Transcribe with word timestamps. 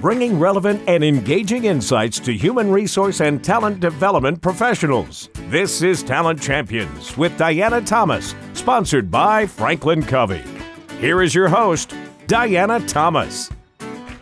bringing 0.00 0.38
relevant 0.38 0.80
and 0.86 1.02
engaging 1.02 1.64
insights 1.64 2.20
to 2.20 2.32
human 2.32 2.70
resource 2.70 3.20
and 3.20 3.42
talent 3.42 3.80
development 3.80 4.40
professionals. 4.40 5.28
This 5.48 5.82
is 5.82 6.04
Talent 6.04 6.40
Champions 6.40 7.16
with 7.16 7.36
Diana 7.36 7.80
Thomas, 7.80 8.34
sponsored 8.54 9.10
by 9.10 9.44
Franklin 9.44 10.02
Covey. 10.02 10.42
Here 11.00 11.20
is 11.20 11.34
your 11.34 11.48
host, 11.48 11.94
Diana 12.28 12.78
Thomas. 12.86 13.50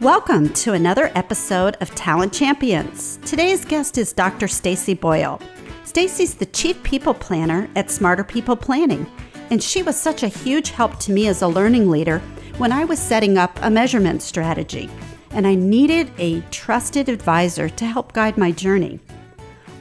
Welcome 0.00 0.48
to 0.54 0.72
another 0.72 1.10
episode 1.14 1.76
of 1.82 1.94
Talent 1.94 2.32
Champions. 2.32 3.18
Today's 3.26 3.64
guest 3.64 3.98
is 3.98 4.14
Dr. 4.14 4.48
Stacey 4.48 4.94
Boyle. 4.94 5.40
Stacey's 5.84 6.34
the 6.34 6.46
Chief 6.46 6.82
People 6.84 7.14
Planner 7.14 7.68
at 7.76 7.90
Smarter 7.90 8.24
People 8.24 8.56
Planning, 8.56 9.06
and 9.50 9.62
she 9.62 9.82
was 9.82 9.96
such 9.98 10.22
a 10.22 10.28
huge 10.28 10.70
help 10.70 10.98
to 11.00 11.12
me 11.12 11.28
as 11.28 11.42
a 11.42 11.48
learning 11.48 11.90
leader 11.90 12.20
when 12.56 12.72
I 12.72 12.86
was 12.86 12.98
setting 12.98 13.36
up 13.36 13.58
a 13.60 13.70
measurement 13.70 14.22
strategy, 14.22 14.88
and 15.36 15.46
I 15.46 15.54
needed 15.54 16.10
a 16.16 16.40
trusted 16.50 17.10
advisor 17.10 17.68
to 17.68 17.84
help 17.84 18.14
guide 18.14 18.38
my 18.38 18.50
journey. 18.50 19.00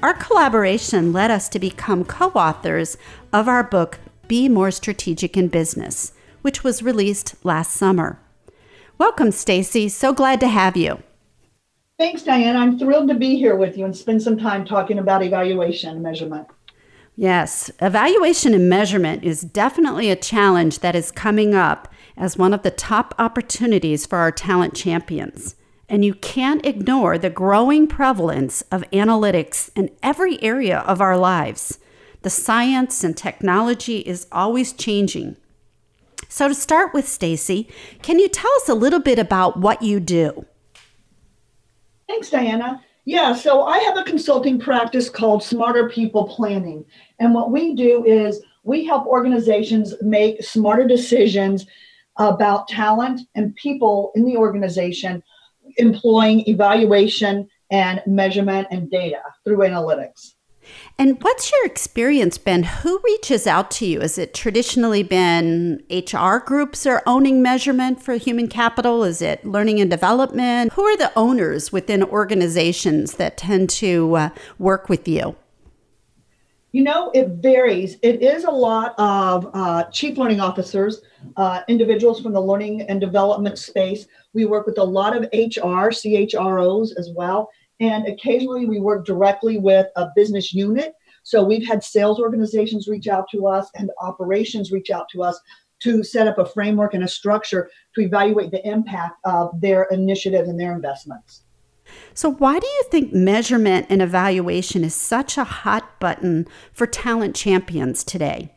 Our 0.03 0.13
collaboration 0.13 1.13
led 1.13 1.31
us 1.31 1.47
to 1.49 1.59
become 1.59 2.03
co 2.03 2.27
authors 2.31 2.97
of 3.31 3.47
our 3.47 3.63
book, 3.63 3.97
Be 4.27 4.49
More 4.49 4.69
Strategic 4.69 5.37
in 5.37 5.47
Business, 5.47 6.11
which 6.41 6.65
was 6.65 6.83
released 6.83 7.35
last 7.45 7.71
summer. 7.71 8.19
Welcome, 8.97 9.31
Stacey. 9.31 9.87
So 9.87 10.13
glad 10.13 10.41
to 10.41 10.49
have 10.49 10.75
you. 10.75 11.01
Thanks, 11.97 12.23
Diane. 12.23 12.57
I'm 12.57 12.77
thrilled 12.77 13.07
to 13.07 13.15
be 13.15 13.37
here 13.37 13.55
with 13.55 13.77
you 13.77 13.85
and 13.85 13.95
spend 13.95 14.21
some 14.21 14.37
time 14.37 14.65
talking 14.65 14.99
about 14.99 15.23
evaluation 15.23 15.91
and 15.91 16.03
measurement. 16.03 16.47
Yes, 17.15 17.71
evaluation 17.79 18.53
and 18.53 18.69
measurement 18.69 19.23
is 19.23 19.39
definitely 19.39 20.11
a 20.11 20.17
challenge 20.17 20.79
that 20.79 20.97
is 20.97 21.11
coming 21.11 21.55
up 21.55 21.87
as 22.17 22.37
one 22.37 22.53
of 22.53 22.63
the 22.63 22.71
top 22.71 23.13
opportunities 23.19 24.05
for 24.05 24.17
our 24.17 24.31
talent 24.31 24.73
champions. 24.73 25.55
And 25.87 26.03
you 26.03 26.15
can't 26.15 26.65
ignore 26.65 27.17
the 27.17 27.29
growing 27.29 27.87
prevalence 27.87 28.61
of 28.71 28.89
analytics 28.91 29.69
in 29.75 29.91
every 30.01 30.41
area 30.41 30.79
of 30.79 31.01
our 31.01 31.17
lives. 31.17 31.79
The 32.23 32.29
science 32.29 33.03
and 33.03 33.15
technology 33.15 33.99
is 33.99 34.27
always 34.31 34.73
changing. 34.73 35.37
So, 36.27 36.47
to 36.47 36.55
start 36.55 36.93
with, 36.93 37.07
Stacey, 37.07 37.69
can 38.01 38.17
you 38.17 38.27
tell 38.27 38.51
us 38.55 38.67
a 38.67 38.73
little 38.73 38.99
bit 38.99 39.19
about 39.19 39.57
what 39.57 39.83
you 39.83 39.99
do? 39.99 40.45
Thanks, 42.07 42.29
Diana. 42.29 42.81
Yeah, 43.05 43.35
so 43.35 43.63
I 43.63 43.77
have 43.79 43.97
a 43.97 44.03
consulting 44.03 44.59
practice 44.59 45.09
called 45.09 45.43
Smarter 45.43 45.87
People 45.89 46.27
Planning. 46.27 46.83
And 47.19 47.35
what 47.35 47.51
we 47.51 47.75
do 47.75 48.03
is 48.03 48.41
we 48.63 48.83
help 48.83 49.05
organizations 49.05 49.93
make 50.01 50.43
smarter 50.43 50.87
decisions 50.87 51.67
about 52.17 52.67
talent 52.67 53.21
and 53.35 53.55
people 53.55 54.11
in 54.15 54.25
the 54.25 54.37
organization, 54.37 55.21
employing 55.77 56.47
evaluation 56.47 57.47
and 57.71 58.01
measurement 58.05 58.67
and 58.71 58.89
data 58.89 59.21
through 59.43 59.57
analytics. 59.57 60.35
And 60.97 61.21
what's 61.21 61.51
your 61.51 61.65
experience 61.65 62.37
been? 62.37 62.63
Who 62.63 62.99
reaches 63.03 63.45
out 63.45 63.69
to 63.71 63.85
you? 63.85 64.01
Is 64.01 64.17
it 64.17 64.33
traditionally 64.33 65.03
been 65.03 65.83
HR 65.89 66.37
groups 66.37 66.85
are 66.85 67.03
owning 67.05 67.41
measurement 67.41 68.01
for 68.01 68.15
human 68.15 68.47
capital? 68.47 69.03
Is 69.03 69.21
it 69.21 69.45
learning 69.45 69.79
and 69.79 69.91
development? 69.91 70.73
Who 70.73 70.83
are 70.83 70.97
the 70.97 71.11
owners 71.15 71.71
within 71.71 72.03
organizations 72.03 73.15
that 73.15 73.37
tend 73.37 73.69
to 73.71 74.15
uh, 74.15 74.29
work 74.57 74.89
with 74.89 75.07
you? 75.07 75.35
You 76.75 76.83
know, 76.83 77.09
it 77.13 77.29
varies. 77.41 77.95
It 78.01 78.21
is 78.21 78.43
a 78.43 78.51
lot 78.51 78.95
of 78.97 79.49
uh, 79.53 79.85
chief 79.91 80.17
learning 80.17 80.41
officers, 80.41 80.99
uh, 81.37 81.61
individuals 81.69 82.19
from 82.19 82.33
the 82.33 82.41
learning 82.41 82.81
and 82.81 82.99
development 82.99 83.57
space. 83.57 84.07
We 84.33 84.43
work 84.43 84.65
with 84.65 84.77
a 84.77 84.83
lot 84.83 85.15
of 85.15 85.23
HR, 85.31 85.87
CHROs 85.87 86.89
as 86.97 87.11
well, 87.15 87.49
and 87.79 88.05
occasionally 88.09 88.65
we 88.65 88.81
work 88.81 89.05
directly 89.05 89.57
with 89.57 89.87
a 89.95 90.09
business 90.17 90.53
unit. 90.53 90.93
So 91.23 91.45
we've 91.45 91.65
had 91.65 91.81
sales 91.81 92.19
organizations 92.19 92.89
reach 92.89 93.07
out 93.07 93.27
to 93.31 93.47
us 93.47 93.69
and 93.75 93.89
operations 94.01 94.73
reach 94.73 94.89
out 94.91 95.07
to 95.13 95.23
us 95.23 95.39
to 95.83 96.03
set 96.03 96.27
up 96.27 96.39
a 96.39 96.45
framework 96.45 96.93
and 96.93 97.05
a 97.05 97.07
structure 97.07 97.69
to 97.93 98.01
evaluate 98.01 98.51
the 98.51 98.67
impact 98.67 99.15
of 99.23 99.49
their 99.61 99.83
initiatives 99.91 100.49
and 100.49 100.59
their 100.59 100.75
investments. 100.75 101.44
So, 102.13 102.31
why 102.31 102.59
do 102.59 102.67
you 102.67 102.83
think 102.91 103.13
measurement 103.13 103.87
and 103.89 104.01
evaluation 104.01 104.83
is 104.83 104.95
such 104.95 105.37
a 105.37 105.43
hot 105.43 105.99
button 105.99 106.47
for 106.71 106.87
talent 106.87 107.35
champions 107.35 108.03
today? 108.03 108.53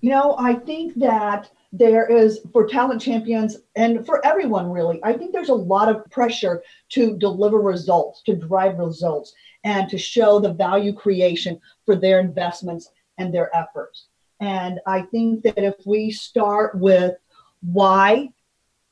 You 0.00 0.10
know, 0.10 0.36
I 0.38 0.54
think 0.54 0.94
that 0.96 1.50
there 1.72 2.06
is 2.06 2.40
for 2.52 2.66
talent 2.66 3.00
champions 3.00 3.56
and 3.74 4.06
for 4.06 4.24
everyone 4.24 4.70
really 4.70 5.00
i 5.02 5.12
think 5.12 5.32
there's 5.32 5.48
a 5.48 5.54
lot 5.54 5.88
of 5.88 6.08
pressure 6.10 6.62
to 6.88 7.16
deliver 7.18 7.58
results 7.58 8.22
to 8.22 8.34
drive 8.34 8.78
results 8.78 9.34
and 9.64 9.88
to 9.88 9.98
show 9.98 10.38
the 10.38 10.52
value 10.52 10.92
creation 10.92 11.60
for 11.84 11.96
their 11.96 12.20
investments 12.20 12.90
and 13.18 13.34
their 13.34 13.54
efforts 13.54 14.06
and 14.40 14.78
i 14.86 15.02
think 15.02 15.42
that 15.42 15.58
if 15.58 15.74
we 15.84 16.10
start 16.10 16.78
with 16.78 17.14
why 17.62 18.28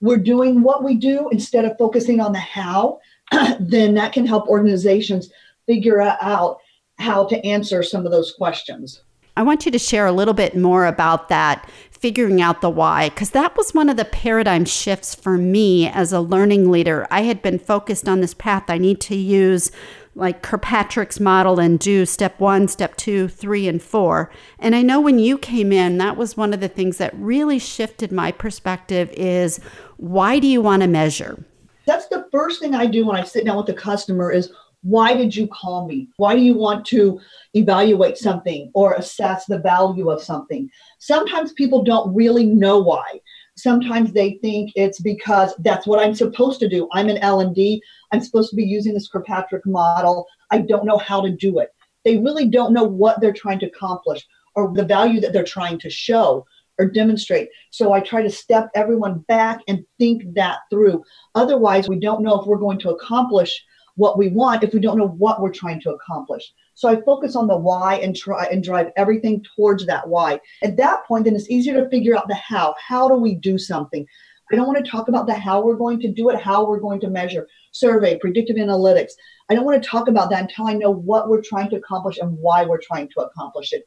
we're 0.00 0.16
doing 0.16 0.62
what 0.62 0.82
we 0.84 0.94
do 0.94 1.28
instead 1.30 1.64
of 1.64 1.78
focusing 1.78 2.20
on 2.20 2.32
the 2.32 2.38
how 2.38 2.98
then 3.60 3.94
that 3.94 4.12
can 4.12 4.26
help 4.26 4.48
organizations 4.48 5.30
figure 5.66 6.00
out 6.00 6.58
how 6.98 7.24
to 7.24 7.44
answer 7.44 7.82
some 7.82 8.06
of 8.06 8.12
those 8.12 8.32
questions 8.32 9.02
I 9.36 9.42
want 9.42 9.66
you 9.66 9.72
to 9.72 9.78
share 9.78 10.06
a 10.06 10.12
little 10.12 10.34
bit 10.34 10.56
more 10.56 10.86
about 10.86 11.28
that 11.28 11.68
figuring 11.90 12.40
out 12.40 12.60
the 12.60 12.70
why, 12.70 13.08
because 13.08 13.30
that 13.30 13.56
was 13.56 13.74
one 13.74 13.88
of 13.88 13.96
the 13.96 14.04
paradigm 14.04 14.64
shifts 14.64 15.14
for 15.14 15.36
me 15.36 15.88
as 15.88 16.12
a 16.12 16.20
learning 16.20 16.70
leader. 16.70 17.06
I 17.10 17.22
had 17.22 17.42
been 17.42 17.58
focused 17.58 18.08
on 18.08 18.20
this 18.20 18.34
path. 18.34 18.64
I 18.68 18.78
need 18.78 19.00
to 19.02 19.16
use 19.16 19.72
like 20.14 20.42
Kirkpatrick's 20.42 21.18
model 21.18 21.58
and 21.58 21.80
do 21.80 22.06
step 22.06 22.38
one, 22.38 22.68
step 22.68 22.96
two, 22.96 23.26
three, 23.26 23.66
and 23.66 23.82
four. 23.82 24.30
And 24.60 24.76
I 24.76 24.82
know 24.82 25.00
when 25.00 25.18
you 25.18 25.36
came 25.36 25.72
in, 25.72 25.98
that 25.98 26.16
was 26.16 26.36
one 26.36 26.54
of 26.54 26.60
the 26.60 26.68
things 26.68 26.98
that 26.98 27.12
really 27.16 27.58
shifted 27.58 28.12
my 28.12 28.30
perspective 28.30 29.10
is 29.16 29.58
why 29.96 30.38
do 30.38 30.46
you 30.46 30.62
want 30.62 30.82
to 30.82 30.88
measure? 30.88 31.44
That's 31.86 32.08
the 32.08 32.26
first 32.32 32.60
thing 32.60 32.74
I 32.74 32.86
do 32.86 33.06
when 33.06 33.16
I 33.16 33.24
sit 33.24 33.44
down 33.44 33.56
with 33.56 33.66
the 33.66 33.74
customer 33.74 34.30
is 34.30 34.52
why 34.82 35.14
did 35.14 35.34
you 35.34 35.46
call 35.46 35.86
me? 35.86 36.08
Why 36.18 36.34
do 36.34 36.42
you 36.42 36.54
want 36.54 36.84
to 36.86 37.18
evaluate 37.54 38.18
something 38.18 38.70
or 38.74 38.94
assess 38.94 39.46
the 39.46 39.58
value 39.58 40.10
of 40.10 40.22
something? 40.22 40.68
Sometimes 40.98 41.54
people 41.54 41.82
don't 41.82 42.14
really 42.14 42.44
know 42.44 42.80
why. 42.80 43.20
Sometimes 43.56 44.12
they 44.12 44.32
think 44.42 44.72
it's 44.74 45.00
because 45.00 45.54
that's 45.60 45.86
what 45.86 46.04
I'm 46.04 46.14
supposed 46.14 46.60
to 46.60 46.68
do. 46.68 46.88
I'm 46.92 47.08
an 47.08 47.18
L&D. 47.18 47.80
I'm 48.12 48.20
supposed 48.20 48.50
to 48.50 48.56
be 48.56 48.64
using 48.64 48.92
this 48.92 49.08
Kirkpatrick 49.08 49.64
model. 49.64 50.26
I 50.50 50.58
don't 50.58 50.84
know 50.84 50.98
how 50.98 51.22
to 51.22 51.30
do 51.30 51.60
it. 51.60 51.70
They 52.04 52.18
really 52.18 52.48
don't 52.48 52.74
know 52.74 52.84
what 52.84 53.20
they're 53.20 53.32
trying 53.32 53.60
to 53.60 53.66
accomplish 53.66 54.26
or 54.54 54.72
the 54.74 54.84
value 54.84 55.20
that 55.20 55.32
they're 55.32 55.44
trying 55.44 55.78
to 55.78 55.90
show 55.90 56.44
or 56.78 56.86
demonstrate. 56.86 57.48
So 57.70 57.92
I 57.92 58.00
try 58.00 58.22
to 58.22 58.30
step 58.30 58.70
everyone 58.74 59.20
back 59.28 59.60
and 59.68 59.84
think 59.98 60.34
that 60.34 60.60
through. 60.70 61.04
Otherwise, 61.34 61.88
we 61.88 62.00
don't 62.00 62.22
know 62.22 62.40
if 62.40 62.46
we're 62.46 62.56
going 62.56 62.78
to 62.80 62.90
accomplish 62.90 63.64
what 63.96 64.18
we 64.18 64.28
want 64.28 64.64
if 64.64 64.74
we 64.74 64.80
don't 64.80 64.98
know 64.98 65.08
what 65.08 65.40
we're 65.40 65.52
trying 65.52 65.80
to 65.80 65.92
accomplish. 65.92 66.52
So 66.74 66.88
I 66.88 67.00
focus 67.02 67.36
on 67.36 67.46
the 67.46 67.56
why 67.56 67.96
and 67.96 68.16
try 68.16 68.46
and 68.46 68.62
drive 68.62 68.90
everything 68.96 69.44
towards 69.54 69.86
that 69.86 70.08
why. 70.08 70.40
At 70.62 70.76
that 70.78 71.06
point, 71.06 71.24
then 71.24 71.36
it's 71.36 71.48
easier 71.48 71.80
to 71.80 71.88
figure 71.88 72.16
out 72.16 72.26
the 72.26 72.34
how. 72.34 72.74
How 72.84 73.08
do 73.08 73.14
we 73.14 73.36
do 73.36 73.56
something? 73.56 74.04
I 74.52 74.56
don't 74.56 74.66
want 74.66 74.84
to 74.84 74.90
talk 74.90 75.08
about 75.08 75.26
the 75.26 75.34
how 75.34 75.62
we're 75.62 75.76
going 75.76 76.00
to 76.00 76.12
do 76.12 76.28
it, 76.30 76.40
how 76.40 76.66
we're 76.66 76.80
going 76.80 77.00
to 77.00 77.08
measure, 77.08 77.48
survey, 77.72 78.18
predictive 78.18 78.56
analytics. 78.56 79.12
I 79.48 79.54
don't 79.54 79.64
want 79.64 79.82
to 79.82 79.88
talk 79.88 80.08
about 80.08 80.28
that 80.30 80.42
until 80.42 80.66
I 80.66 80.74
know 80.74 80.90
what 80.90 81.28
we're 81.28 81.42
trying 81.42 81.70
to 81.70 81.76
accomplish 81.76 82.18
and 82.18 82.36
why 82.38 82.64
we're 82.64 82.80
trying 82.82 83.08
to 83.16 83.20
accomplish 83.20 83.72
it. 83.72 83.84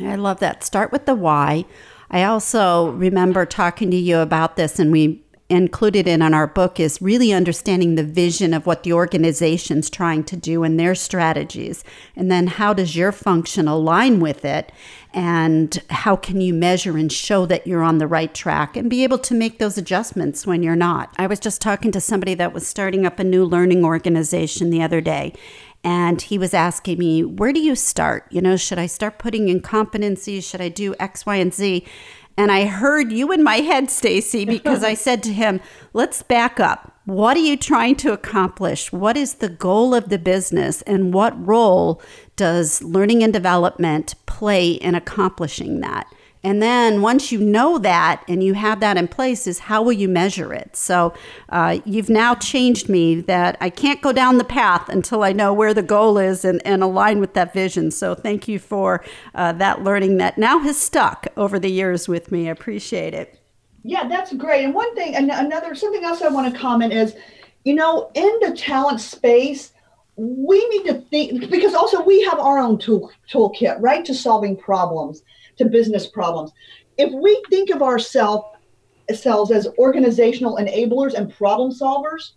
I 0.00 0.16
love 0.16 0.40
that. 0.40 0.62
Start 0.62 0.92
with 0.92 1.06
the 1.06 1.14
why. 1.14 1.64
I 2.10 2.24
also 2.24 2.90
remember 2.92 3.44
talking 3.46 3.90
to 3.90 3.96
you 3.96 4.18
about 4.18 4.56
this, 4.56 4.78
and 4.78 4.92
we 4.92 5.22
included 5.48 6.08
it 6.08 6.20
in 6.20 6.34
our 6.34 6.46
book 6.46 6.80
is 6.80 7.00
really 7.00 7.32
understanding 7.32 7.94
the 7.94 8.02
vision 8.02 8.52
of 8.52 8.66
what 8.66 8.82
the 8.82 8.92
organization's 8.92 9.88
trying 9.88 10.24
to 10.24 10.36
do 10.36 10.64
and 10.64 10.78
their 10.78 10.94
strategies. 10.94 11.84
And 12.16 12.30
then 12.30 12.48
how 12.48 12.72
does 12.72 12.96
your 12.96 13.12
function 13.12 13.68
align 13.68 14.18
with 14.18 14.44
it? 14.44 14.72
And 15.14 15.80
how 15.88 16.16
can 16.16 16.40
you 16.40 16.52
measure 16.52 16.98
and 16.98 17.12
show 17.12 17.46
that 17.46 17.66
you're 17.66 17.82
on 17.82 17.98
the 17.98 18.08
right 18.08 18.34
track 18.34 18.76
and 18.76 18.90
be 18.90 19.04
able 19.04 19.18
to 19.18 19.34
make 19.34 19.58
those 19.58 19.78
adjustments 19.78 20.46
when 20.46 20.64
you're 20.64 20.74
not? 20.74 21.14
I 21.16 21.28
was 21.28 21.38
just 21.38 21.62
talking 21.62 21.92
to 21.92 22.00
somebody 22.00 22.34
that 22.34 22.52
was 22.52 22.66
starting 22.66 23.06
up 23.06 23.20
a 23.20 23.24
new 23.24 23.44
learning 23.44 23.84
organization 23.84 24.70
the 24.70 24.82
other 24.82 25.00
day. 25.00 25.32
And 25.86 26.20
he 26.20 26.36
was 26.36 26.52
asking 26.52 26.98
me, 26.98 27.22
where 27.22 27.52
do 27.52 27.60
you 27.60 27.76
start? 27.76 28.26
You 28.30 28.40
know, 28.40 28.56
should 28.56 28.76
I 28.76 28.86
start 28.86 29.20
putting 29.20 29.48
in 29.48 29.60
competencies? 29.60 30.42
Should 30.42 30.60
I 30.60 30.68
do 30.68 30.96
X, 30.98 31.24
Y, 31.24 31.36
and 31.36 31.54
Z? 31.54 31.86
And 32.36 32.50
I 32.50 32.64
heard 32.64 33.12
you 33.12 33.30
in 33.30 33.44
my 33.44 33.58
head, 33.58 33.88
Stacey, 33.88 34.44
because 34.44 34.82
I 34.82 34.94
said 34.94 35.22
to 35.22 35.32
him, 35.32 35.60
let's 35.92 36.24
back 36.24 36.58
up. 36.58 36.92
What 37.04 37.36
are 37.36 37.40
you 37.40 37.56
trying 37.56 37.94
to 37.96 38.12
accomplish? 38.12 38.90
What 38.90 39.16
is 39.16 39.34
the 39.34 39.48
goal 39.48 39.94
of 39.94 40.08
the 40.08 40.18
business? 40.18 40.82
And 40.82 41.14
what 41.14 41.46
role 41.46 42.02
does 42.34 42.82
learning 42.82 43.22
and 43.22 43.32
development 43.32 44.16
play 44.26 44.72
in 44.72 44.96
accomplishing 44.96 45.82
that? 45.82 46.12
And 46.46 46.62
then 46.62 47.02
once 47.02 47.32
you 47.32 47.40
know 47.40 47.76
that 47.78 48.22
and 48.28 48.40
you 48.40 48.54
have 48.54 48.78
that 48.78 48.96
in 48.96 49.08
place, 49.08 49.48
is 49.48 49.58
how 49.58 49.82
will 49.82 49.94
you 49.94 50.08
measure 50.08 50.54
it? 50.54 50.76
So 50.76 51.12
uh, 51.48 51.80
you've 51.84 52.08
now 52.08 52.36
changed 52.36 52.88
me 52.88 53.20
that 53.22 53.58
I 53.60 53.68
can't 53.68 54.00
go 54.00 54.12
down 54.12 54.38
the 54.38 54.44
path 54.44 54.88
until 54.88 55.24
I 55.24 55.32
know 55.32 55.52
where 55.52 55.74
the 55.74 55.82
goal 55.82 56.18
is 56.18 56.44
and, 56.44 56.64
and 56.64 56.84
align 56.84 57.18
with 57.18 57.34
that 57.34 57.52
vision. 57.52 57.90
So 57.90 58.14
thank 58.14 58.46
you 58.46 58.60
for 58.60 59.04
uh, 59.34 59.54
that 59.54 59.82
learning 59.82 60.18
that 60.18 60.38
now 60.38 60.60
has 60.60 60.76
stuck 60.76 61.26
over 61.36 61.58
the 61.58 61.68
years 61.68 62.06
with 62.06 62.30
me. 62.30 62.46
I 62.46 62.52
appreciate 62.52 63.12
it. 63.12 63.40
Yeah, 63.82 64.06
that's 64.06 64.32
great. 64.32 64.64
And 64.64 64.72
one 64.72 64.94
thing, 64.94 65.16
and 65.16 65.32
another 65.32 65.74
something 65.74 66.04
else 66.04 66.22
I 66.22 66.28
want 66.28 66.54
to 66.54 66.56
comment 66.56 66.92
is, 66.92 67.16
you 67.64 67.74
know, 67.74 68.12
in 68.14 68.32
the 68.40 68.54
talent 68.56 69.00
space, 69.00 69.72
we 70.14 70.64
need 70.68 70.84
to 70.84 71.00
think 71.10 71.50
because 71.50 71.74
also 71.74 72.04
we 72.04 72.22
have 72.22 72.38
our 72.38 72.58
own 72.58 72.78
tool 72.78 73.10
toolkit, 73.28 73.78
right, 73.80 74.04
to 74.04 74.14
solving 74.14 74.56
problems 74.56 75.24
to 75.58 75.64
business 75.64 76.06
problems. 76.06 76.52
If 76.98 77.12
we 77.12 77.42
think 77.50 77.70
of 77.70 77.82
ourselves 77.82 78.46
as 79.08 79.68
organizational 79.78 80.56
enablers 80.56 81.14
and 81.14 81.32
problem 81.32 81.70
solvers 81.70 82.32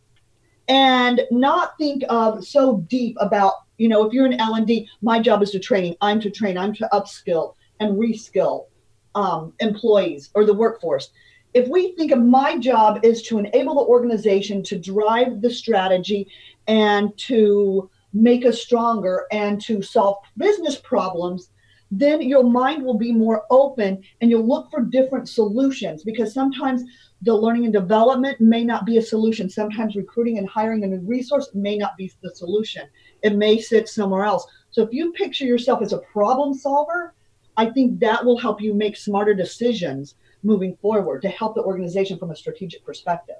and 0.67 1.21
not 1.31 1.77
think 1.77 2.03
of 2.09 2.45
so 2.45 2.77
deep 2.87 3.17
about 3.19 3.53
you 3.77 3.87
know 3.87 4.05
if 4.05 4.13
you're 4.13 4.27
an 4.27 4.39
l&d 4.39 4.87
my 5.01 5.19
job 5.19 5.41
is 5.41 5.49
to 5.49 5.59
train 5.59 5.95
i'm 6.01 6.19
to 6.21 6.29
train 6.29 6.57
i'm 6.57 6.73
to 6.73 6.87
upskill 6.93 7.55
and 7.79 7.97
reskill 7.97 8.67
um, 9.15 9.51
employees 9.59 10.29
or 10.35 10.45
the 10.45 10.53
workforce 10.53 11.09
if 11.55 11.67
we 11.67 11.93
think 11.95 12.11
of 12.11 12.19
my 12.19 12.57
job 12.57 12.99
is 13.03 13.23
to 13.23 13.39
enable 13.39 13.73
the 13.73 13.81
organization 13.81 14.61
to 14.61 14.77
drive 14.77 15.41
the 15.41 15.49
strategy 15.49 16.27
and 16.67 17.17
to 17.17 17.89
make 18.13 18.45
us 18.45 18.61
stronger 18.61 19.25
and 19.31 19.59
to 19.61 19.81
solve 19.81 20.17
business 20.37 20.75
problems 20.75 21.49
then 21.91 22.21
your 22.21 22.43
mind 22.43 22.83
will 22.83 22.97
be 22.97 23.11
more 23.11 23.45
open 23.49 24.03
and 24.21 24.29
you'll 24.29 24.47
look 24.47 24.69
for 24.69 24.81
different 24.81 25.27
solutions 25.27 26.03
because 26.03 26.33
sometimes 26.33 26.83
the 27.21 27.33
learning 27.33 27.65
and 27.65 27.73
development 27.73 28.39
may 28.39 28.63
not 28.63 28.85
be 28.85 28.97
a 28.97 29.01
solution. 29.01 29.49
Sometimes 29.49 29.95
recruiting 29.95 30.37
and 30.37 30.47
hiring 30.47 30.83
a 30.83 30.87
new 30.87 30.99
resource 30.99 31.49
may 31.53 31.77
not 31.77 31.97
be 31.97 32.11
the 32.21 32.33
solution. 32.35 32.83
It 33.23 33.35
may 33.35 33.59
sit 33.59 33.89
somewhere 33.89 34.23
else. 34.23 34.45
So 34.69 34.83
if 34.83 34.93
you 34.93 35.11
picture 35.13 35.45
yourself 35.45 35.81
as 35.81 35.93
a 35.93 35.97
problem 35.97 36.53
solver, 36.53 37.15
I 37.57 37.71
think 37.71 37.99
that 37.99 38.23
will 38.23 38.37
help 38.37 38.61
you 38.61 38.73
make 38.73 38.95
smarter 38.95 39.33
decisions 39.33 40.15
moving 40.43 40.77
forward 40.81 41.21
to 41.23 41.29
help 41.29 41.55
the 41.55 41.63
organization 41.63 42.17
from 42.17 42.31
a 42.31 42.35
strategic 42.35 42.85
perspective. 42.85 43.35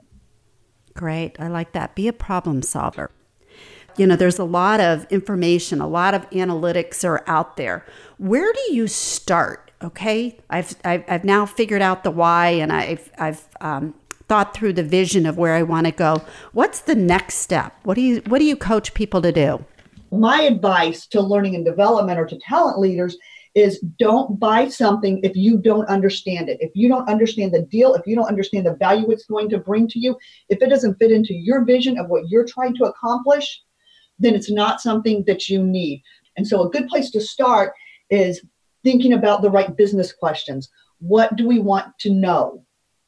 Great. 0.94 1.40
I 1.40 1.48
like 1.48 1.72
that. 1.74 1.96
Be 1.96 2.07
a 2.07 2.13
problem 2.13 2.62
solver. 2.62 3.12
You 4.00 4.07
know, 4.07 4.16
there's 4.16 4.40
a 4.40 4.46
lot 4.46 4.80
of 4.80 5.06
information, 5.10 5.81
a 5.81 5.88
lot 5.88 6.13
of 6.13 6.30
analytics 6.30 7.04
are 7.04 7.22
out 7.28 7.57
there. 7.57 7.86
Where 8.18 8.54
do 8.54 8.74
you 8.74 8.88
start? 8.88 9.72
Okay, 9.84 10.40
I've 10.50 10.74
I've, 10.86 11.04
I've 11.10 11.25
now 11.25 11.46
figured 11.46 11.81
out 11.81 12.06
the 12.06 12.12
why, 12.12 12.48
and 12.48 12.72
I've 12.72 13.12
I've 13.18 13.46
um, 13.60 13.94
thought 14.30 14.54
through 14.54 14.72
the 14.72 14.84
vision 14.84 15.25
of 15.25 15.38
where 15.38 15.54
I 15.54 15.63
want 15.63 15.86
to 15.88 15.92
go. 15.92 16.22
What's 16.54 16.80
the 16.80 16.96
next 16.96 17.40
step? 17.40 17.75
What 17.84 17.96
do 17.96 18.01
you 18.01 18.22
what 18.28 18.40
do 18.40 18.46
you 18.46 18.56
coach 18.56 18.94
people 18.94 19.22
to 19.22 19.34
do? 19.34 19.66
My 20.12 20.44
advice 20.44 21.06
to 21.07 21.19
learning 21.19 21.56
and 21.56 21.66
development 21.66 22.18
or 22.18 22.25
to 22.25 22.40
talent 22.40 22.80
leaders 22.80 23.18
is 23.54 23.81
don't 24.00 24.40
buy 24.40 24.69
something 24.69 25.19
if 25.24 25.36
you 25.36 25.57
don't 25.57 25.90
understand 25.90 26.48
it. 26.48 26.57
If 26.62 26.72
you 26.74 26.88
don't 26.88 27.10
understand 27.10 27.54
the 27.54 27.63
deal, 27.63 27.96
if 27.96 28.07
you 28.07 28.16
don't 28.16 28.30
understand 28.30 28.66
the 28.66 28.75
value 28.75 29.12
it's 29.12 29.25
going 29.25 29.50
to 29.50 29.57
bring 29.57 29.90
to 29.90 30.00
you, 30.00 30.16
if 30.48 30.62
it 30.62 30.69
doesn't 30.69 31.00
fit 31.00 31.12
into 31.12 31.34
your 31.34 31.66
vision 31.66 31.98
of 31.98 32.07
what 32.07 32.30
you're 32.30 32.46
trying 32.46 32.75
to 32.75 32.86
accomplish, 32.86 33.62
then 34.19 34.36
it's 34.36 34.51
not 34.51 34.81
something 34.81 35.24
that 35.25 35.50
you 35.50 35.63
need. 35.63 36.04
And 36.38 36.48
so, 36.48 36.63
a 36.63 36.69
good 36.69 36.88
place 36.88 37.10
to 37.12 37.21
start 37.21 37.74
is 38.10 38.42
thinking 38.83 39.13
about 39.13 39.42
the 39.42 39.50
right 39.50 39.75
business 39.75 40.12
questions. 40.13 40.69
What 41.00 41.36
do 41.36 41.48
we 41.48 41.60
want 41.60 41.98
to 42.00 42.12
know? 42.12 42.63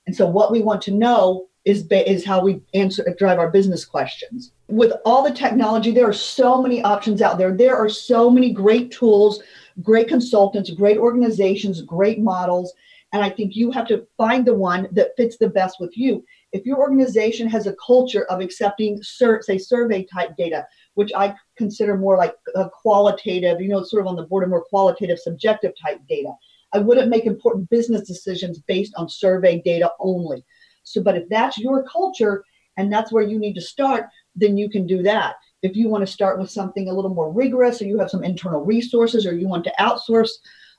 And 0.08 0.16
so, 0.16 0.26
what 0.26 0.52
we 0.52 0.62
want 0.62 0.82
to 0.84 0.92
know 0.92 1.48
is, 1.66 1.86
is 1.92 2.26
how 2.26 2.42
we 2.42 2.62
answer 2.74 3.06
drive 3.18 3.38
our 3.38 3.52
business 3.52 3.86
questions. 3.86 4.52
With 4.68 4.94
all 5.06 5.24
the 5.24 5.34
technology, 5.34 5.92
there 5.92 6.10
are 6.10 6.14
so 6.14 6.62
many 6.62 6.82
options 6.84 7.22
out 7.22 7.38
there. 7.38 7.56
There 7.56 7.76
are 7.76 7.90
so 7.90 8.30
many 8.30 8.52
great 8.52 8.92
tools, 8.92 9.44
great 9.82 10.08
consultants, 10.08 10.72
great 10.72 10.98
organizations, 10.98 11.82
great 11.82 12.20
models. 12.20 12.74
And 13.14 13.24
I 13.24 13.30
think 13.30 13.56
you 13.56 13.72
have 13.72 13.88
to 13.88 14.08
find 14.18 14.46
the 14.46 14.56
one 14.56 14.88
that 14.94 15.16
fits 15.18 15.38
the 15.38 15.50
best 15.50 15.78
with 15.80 15.96
you. 15.98 16.24
If 16.54 16.66
your 16.66 16.80
organization 16.80 17.48
has 17.50 17.68
a 17.68 17.76
culture 17.86 18.26
of 18.26 18.40
accepting, 18.40 19.02
say, 19.04 19.58
survey 19.58 20.06
type 20.12 20.36
data, 20.38 20.66
which 20.96 21.12
I 21.16 21.36
consider 21.58 21.98
more 21.98 22.18
like 22.18 22.36
a 22.56 22.70
qualitative, 22.70 23.62
you 23.62 23.70
know, 23.70 23.84
sort 23.84 24.02
of 24.02 24.08
on 24.08 24.16
the 24.16 24.24
border 24.24 24.48
more 24.48 24.64
qualitative, 24.64 25.20
subjective 25.20 25.74
type 25.82 26.00
data. 26.08 26.34
I 26.74 26.80
wouldn't 26.80 27.10
make 27.10 27.26
important 27.26 27.70
business 27.70 28.08
decisions 28.08 28.60
based 28.60 28.94
on 28.96 29.10
survey 29.10 29.62
data 29.64 29.92
only. 30.00 30.46
So, 30.84 31.02
but 31.04 31.18
if 31.18 31.28
that's 31.30 31.58
your 31.58 31.84
culture 31.84 32.44
and 32.78 32.92
that's 32.92 33.12
where 33.12 33.24
you 33.24 33.38
need 33.38 33.54
to 33.56 33.62
start, 33.62 34.06
then 34.36 34.58
you 34.58 34.70
can 34.70 34.88
do 34.88 35.04
that. 35.04 35.36
If 35.62 35.76
you 35.76 35.90
want 35.90 36.06
to 36.06 36.12
start 36.12 36.40
with 36.40 36.50
something 36.50 36.90
a 36.90 36.94
little 36.94 37.14
more 37.14 37.32
rigorous, 37.32 37.82
or 37.82 37.86
you 37.86 38.00
have 38.00 38.10
some 38.10 38.24
internal 38.24 38.66
resources, 38.66 39.26
or 39.26 39.36
you 39.36 39.48
want 39.48 39.64
to 39.66 39.74
outsource 39.80 40.30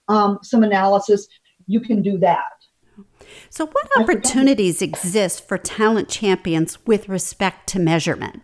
um, 0.09 0.39
some 0.43 0.65
analysis, 0.65 1.29
you 1.67 1.81
can 1.81 2.03
do 2.03 2.19
that. 2.19 2.51
So, 3.49 3.67
what 3.67 3.89
opportunities 3.97 4.83
exist 4.83 5.47
for 5.47 5.57
talent 5.57 6.09
champions 6.09 6.85
with 6.87 7.09
respect 7.09 7.69
to 7.69 7.79
measurement? 7.79 8.43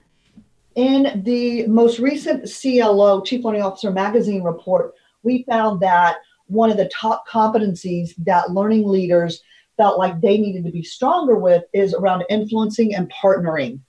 In 0.79 1.23
the 1.25 1.67
most 1.67 1.99
recent 1.99 2.49
CLO, 2.49 3.21
Chief 3.23 3.45
Learning 3.45 3.63
Officer 3.63 3.91
Magazine 3.91 4.45
report, 4.45 4.95
we 5.25 5.43
found 5.43 5.81
that 5.81 6.19
one 6.47 6.71
of 6.71 6.77
the 6.77 6.89
top 6.95 7.27
competencies 7.27 8.11
that 8.19 8.53
learning 8.53 8.87
leaders 8.87 9.43
felt 9.77 9.99
like 9.99 10.21
they 10.21 10.39
needed 10.39 10.65
to 10.65 10.71
be 10.71 10.85
stronger 10.85 11.35
with 11.35 11.65
is 11.75 11.95
around 11.95 12.23
influencing 12.31 12.95
and 12.95 13.11
partnering. 13.11 13.81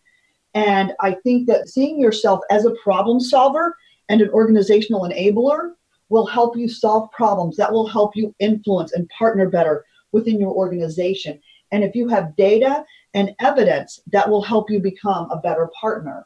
And 0.55 0.93
I 0.99 1.11
think 1.23 1.45
that 1.45 1.69
seeing 1.69 2.01
yourself 2.01 2.39
as 2.49 2.65
a 2.65 2.73
problem 2.83 3.19
solver 3.19 3.77
and 4.09 4.19
an 4.19 4.31
organizational 4.31 5.07
enabler 5.07 5.73
will 6.09 6.25
help 6.25 6.57
you 6.57 6.67
solve 6.67 7.11
problems. 7.11 7.55
That 7.57 7.71
will 7.71 7.85
help 7.85 8.15
you 8.15 8.33
influence 8.39 8.93
and 8.93 9.07
partner 9.09 9.47
better 9.47 9.85
within 10.11 10.39
your 10.39 10.55
organization. 10.55 11.39
And 11.71 11.83
if 11.83 11.93
you 11.93 12.07
have 12.07 12.35
data 12.35 12.83
and 13.13 13.35
evidence, 13.39 14.01
that 14.11 14.27
will 14.27 14.41
help 14.41 14.71
you 14.71 14.79
become 14.79 15.29
a 15.29 15.37
better 15.37 15.69
partner. 15.79 16.25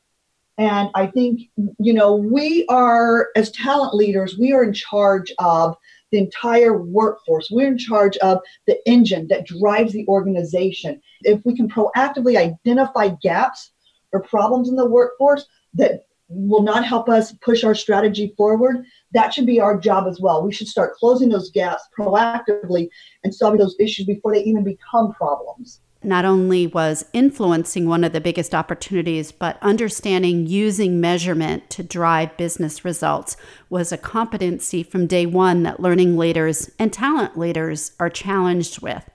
And 0.58 0.90
I 0.94 1.08
think, 1.08 1.42
you 1.80 1.94
know, 1.94 2.16
we 2.16 2.66
are, 2.70 3.30
as 3.36 3.52
talent 3.52 3.96
leaders, 3.96 4.38
we 4.38 4.54
are 4.54 4.64
in 4.64 4.74
charge 4.74 5.34
of 5.40 5.76
the 6.12 6.20
entire 6.20 6.78
workforce. 6.78 7.50
We're 7.50 7.70
in 7.70 7.78
charge 7.78 8.18
of 8.18 8.40
the 8.68 8.78
engine 8.88 9.28
that 9.30 9.48
drives 9.48 9.94
the 9.94 10.06
organization. 10.08 11.02
If 11.22 11.44
we 11.44 11.56
can 11.56 11.68
proactively 11.68 12.38
identify 12.38 13.10
gaps 13.22 13.72
or 14.12 14.22
problems 14.22 14.70
in 14.70 14.76
the 14.76 14.86
workforce 14.86 15.48
that 15.74 16.06
will 16.30 16.62
not 16.62 16.86
help 16.86 17.10
us 17.10 17.34
push 17.42 17.64
our 17.64 17.74
strategy 17.74 18.34
forward, 18.38 18.86
that 19.14 19.34
should 19.34 19.48
be 19.48 19.60
our 19.60 19.78
job 19.78 20.08
as 20.08 20.20
well. 20.20 20.44
We 20.44 20.54
should 20.54 20.68
start 20.68 20.94
closing 20.94 21.30
those 21.30 21.50
gaps 21.50 21.84
proactively 21.98 22.90
and 23.24 23.34
solving 23.34 23.60
those 23.60 23.76
issues 23.80 24.06
before 24.06 24.34
they 24.34 24.44
even 24.44 24.64
become 24.64 25.14
problems 25.14 25.82
not 26.06 26.26
only 26.26 26.68
was 26.68 27.06
influencing 27.14 27.88
one 27.88 28.04
of 28.04 28.14
the 28.14 28.22
biggest 28.22 28.54
opportunities, 28.54 29.32
but 29.32 29.58
understanding 29.62 30.48
using 30.48 31.00
measurement 31.00 31.70
to 31.72 31.84
drive 31.84 32.38
business 32.38 32.86
results 32.86 33.38
was 33.70 33.92
a 33.92 33.98
competency 33.98 34.84
from 34.84 35.08
day 35.08 35.26
one 35.26 35.64
that 35.64 35.80
learning 35.80 36.18
leaders 36.18 36.70
and 36.78 36.92
talent 36.92 37.38
leaders 37.38 37.92
are 38.00 38.10
challenged 38.10 38.82
with. 38.82 39.10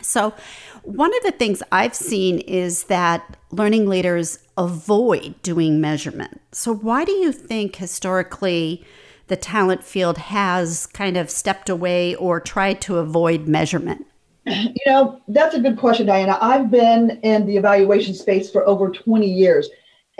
So, 0.00 0.32
one 0.82 1.14
of 1.16 1.22
the 1.24 1.32
things 1.32 1.62
I've 1.72 1.94
seen 1.94 2.38
is 2.38 2.84
that 2.84 3.36
learning 3.50 3.88
leaders 3.88 4.38
avoid 4.56 5.40
doing 5.42 5.80
measurement. 5.80 6.40
So, 6.52 6.72
why 6.72 7.04
do 7.04 7.12
you 7.12 7.32
think 7.32 7.76
historically 7.76 8.84
the 9.26 9.36
talent 9.36 9.82
field 9.82 10.18
has 10.18 10.86
kind 10.86 11.16
of 11.16 11.30
stepped 11.30 11.68
away 11.68 12.14
or 12.14 12.40
tried 12.40 12.80
to 12.82 12.98
avoid 12.98 13.48
measurement? 13.48 14.06
You 14.48 14.82
know, 14.86 15.20
that's 15.28 15.54
a 15.54 15.60
good 15.60 15.78
question, 15.78 16.06
Diana. 16.06 16.38
I've 16.40 16.70
been 16.70 17.20
in 17.22 17.46
the 17.46 17.56
evaluation 17.56 18.14
space 18.14 18.50
for 18.50 18.66
over 18.66 18.90
20 18.90 19.26
years. 19.26 19.68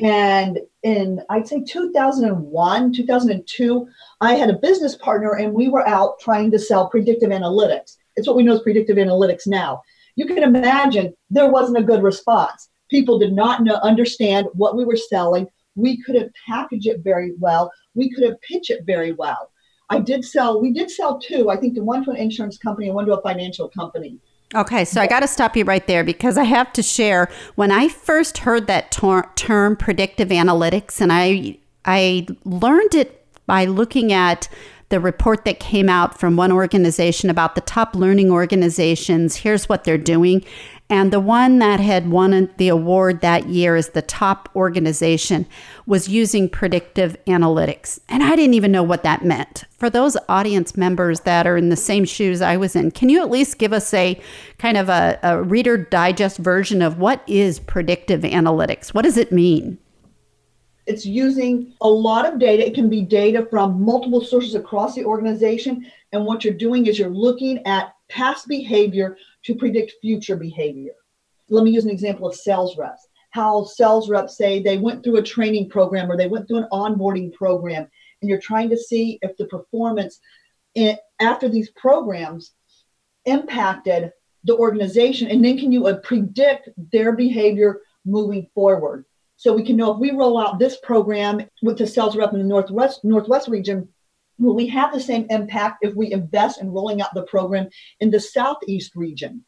And 0.00 0.58
in, 0.82 1.20
I'd 1.28 1.48
say 1.48 1.62
2001, 1.64 2.92
2002, 2.92 3.88
I 4.20 4.34
had 4.34 4.50
a 4.50 4.58
business 4.58 4.96
partner 4.96 5.34
and 5.34 5.52
we 5.52 5.68
were 5.68 5.86
out 5.88 6.20
trying 6.20 6.50
to 6.52 6.58
sell 6.58 6.88
predictive 6.88 7.30
analytics. 7.30 7.96
It's 8.16 8.26
what 8.26 8.36
we 8.36 8.42
know 8.44 8.54
as 8.54 8.62
predictive 8.62 8.96
analytics 8.96 9.46
now. 9.46 9.82
You 10.14 10.26
can 10.26 10.42
imagine 10.42 11.14
there 11.30 11.50
wasn't 11.50 11.78
a 11.78 11.82
good 11.82 12.02
response. 12.02 12.68
People 12.90 13.18
did 13.18 13.32
not 13.32 13.62
know, 13.62 13.74
understand 13.82 14.46
what 14.52 14.76
we 14.76 14.84
were 14.84 14.96
selling. 14.96 15.48
We 15.74 16.02
couldn't 16.02 16.34
package 16.46 16.86
it 16.86 17.00
very 17.02 17.34
well. 17.38 17.70
We 17.94 18.10
couldn't 18.10 18.40
pitch 18.40 18.70
it 18.70 18.84
very 18.84 19.12
well. 19.12 19.50
I 19.90 20.00
did 20.00 20.24
sell, 20.24 20.60
we 20.60 20.72
did 20.72 20.90
sell 20.90 21.18
two, 21.18 21.50
I 21.50 21.56
think 21.56 21.74
the 21.74 21.82
one 21.82 22.04
to 22.04 22.10
an 22.10 22.16
insurance 22.16 22.58
company 22.58 22.88
and 22.88 22.94
one 22.94 23.06
to 23.06 23.14
a 23.14 23.22
financial 23.22 23.68
company. 23.68 24.18
Okay, 24.54 24.84
so 24.84 25.00
I 25.00 25.06
got 25.06 25.20
to 25.20 25.28
stop 25.28 25.56
you 25.56 25.64
right 25.64 25.86
there 25.86 26.02
because 26.02 26.38
I 26.38 26.44
have 26.44 26.72
to 26.74 26.82
share 26.82 27.28
when 27.56 27.70
I 27.70 27.88
first 27.88 28.38
heard 28.38 28.66
that 28.66 28.90
tor- 28.90 29.30
term 29.34 29.76
predictive 29.76 30.28
analytics 30.28 31.00
and 31.00 31.12
I 31.12 31.58
I 31.84 32.26
learned 32.44 32.94
it 32.94 33.26
by 33.46 33.66
looking 33.66 34.12
at 34.12 34.48
the 34.88 35.00
report 35.00 35.44
that 35.44 35.60
came 35.60 35.88
out 35.88 36.18
from 36.18 36.36
one 36.36 36.50
organization 36.50 37.28
about 37.28 37.54
the 37.54 37.60
top 37.60 37.94
learning 37.94 38.30
organizations. 38.30 39.36
Here's 39.36 39.68
what 39.68 39.84
they're 39.84 39.98
doing. 39.98 40.44
And 40.90 41.12
the 41.12 41.20
one 41.20 41.58
that 41.58 41.80
had 41.80 42.10
won 42.10 42.48
the 42.56 42.68
award 42.68 43.20
that 43.20 43.48
year 43.48 43.76
as 43.76 43.90
the 43.90 44.00
top 44.00 44.48
organization 44.56 45.46
was 45.84 46.08
using 46.08 46.48
predictive 46.48 47.14
analytics. 47.26 48.00
And 48.08 48.22
I 48.22 48.34
didn't 48.36 48.54
even 48.54 48.72
know 48.72 48.82
what 48.82 49.02
that 49.02 49.22
meant. 49.22 49.64
For 49.76 49.90
those 49.90 50.16
audience 50.30 50.78
members 50.78 51.20
that 51.20 51.46
are 51.46 51.58
in 51.58 51.68
the 51.68 51.76
same 51.76 52.06
shoes 52.06 52.40
I 52.40 52.56
was 52.56 52.74
in, 52.74 52.90
can 52.90 53.10
you 53.10 53.20
at 53.20 53.30
least 53.30 53.58
give 53.58 53.74
us 53.74 53.92
a 53.92 54.18
kind 54.56 54.78
of 54.78 54.88
a, 54.88 55.18
a 55.22 55.42
reader 55.42 55.76
digest 55.76 56.38
version 56.38 56.80
of 56.80 56.98
what 56.98 57.22
is 57.26 57.60
predictive 57.60 58.22
analytics? 58.22 58.94
What 58.94 59.02
does 59.02 59.18
it 59.18 59.30
mean? 59.30 59.78
It's 60.86 61.04
using 61.04 61.74
a 61.82 61.88
lot 61.88 62.24
of 62.24 62.38
data. 62.38 62.66
It 62.66 62.74
can 62.74 62.88
be 62.88 63.02
data 63.02 63.46
from 63.50 63.82
multiple 63.82 64.22
sources 64.22 64.54
across 64.54 64.94
the 64.94 65.04
organization. 65.04 65.86
And 66.12 66.24
what 66.24 66.44
you're 66.44 66.54
doing 66.54 66.86
is 66.86 66.98
you're 66.98 67.10
looking 67.10 67.64
at 67.66 67.92
past 68.08 68.48
behavior 68.48 69.16
to 69.44 69.54
predict 69.54 69.94
future 70.00 70.36
behavior. 70.36 70.92
Let 71.50 71.64
me 71.64 71.70
use 71.70 71.84
an 71.84 71.90
example 71.90 72.26
of 72.26 72.34
sales 72.34 72.76
reps. 72.76 73.06
How 73.30 73.64
sales 73.64 74.08
reps 74.08 74.36
say 74.36 74.62
they 74.62 74.78
went 74.78 75.04
through 75.04 75.16
a 75.16 75.22
training 75.22 75.68
program 75.68 76.10
or 76.10 76.16
they 76.16 76.28
went 76.28 76.48
through 76.48 76.58
an 76.58 76.68
onboarding 76.72 77.32
program, 77.32 77.86
and 78.20 78.28
you're 78.28 78.40
trying 78.40 78.70
to 78.70 78.76
see 78.76 79.18
if 79.22 79.36
the 79.36 79.46
performance 79.46 80.20
after 81.20 81.48
these 81.48 81.70
programs 81.70 82.52
impacted 83.24 84.12
the 84.44 84.56
organization, 84.56 85.28
and 85.28 85.44
then 85.44 85.58
can 85.58 85.72
you 85.72 85.86
uh, 85.86 85.96
predict 85.98 86.68
their 86.92 87.12
behavior 87.12 87.80
moving 88.04 88.48
forward? 88.54 89.04
So 89.36 89.52
we 89.52 89.64
can 89.64 89.76
know 89.76 89.92
if 89.92 89.98
we 89.98 90.10
roll 90.10 90.38
out 90.38 90.58
this 90.58 90.78
program 90.78 91.42
with 91.62 91.78
the 91.78 91.86
sales 91.86 92.16
rep 92.16 92.32
in 92.32 92.38
the 92.38 92.44
northwest 92.44 93.04
northwest 93.04 93.48
region, 93.48 93.88
Will 94.38 94.54
we 94.54 94.68
have 94.68 94.92
the 94.92 95.00
same 95.00 95.26
impact 95.30 95.78
if 95.82 95.94
we 95.94 96.12
invest 96.12 96.60
in 96.60 96.70
rolling 96.70 97.02
out 97.02 97.12
the 97.14 97.24
program 97.24 97.68
in 98.00 98.10
the 98.10 98.20
Southeast 98.20 98.92
region? 98.94 99.44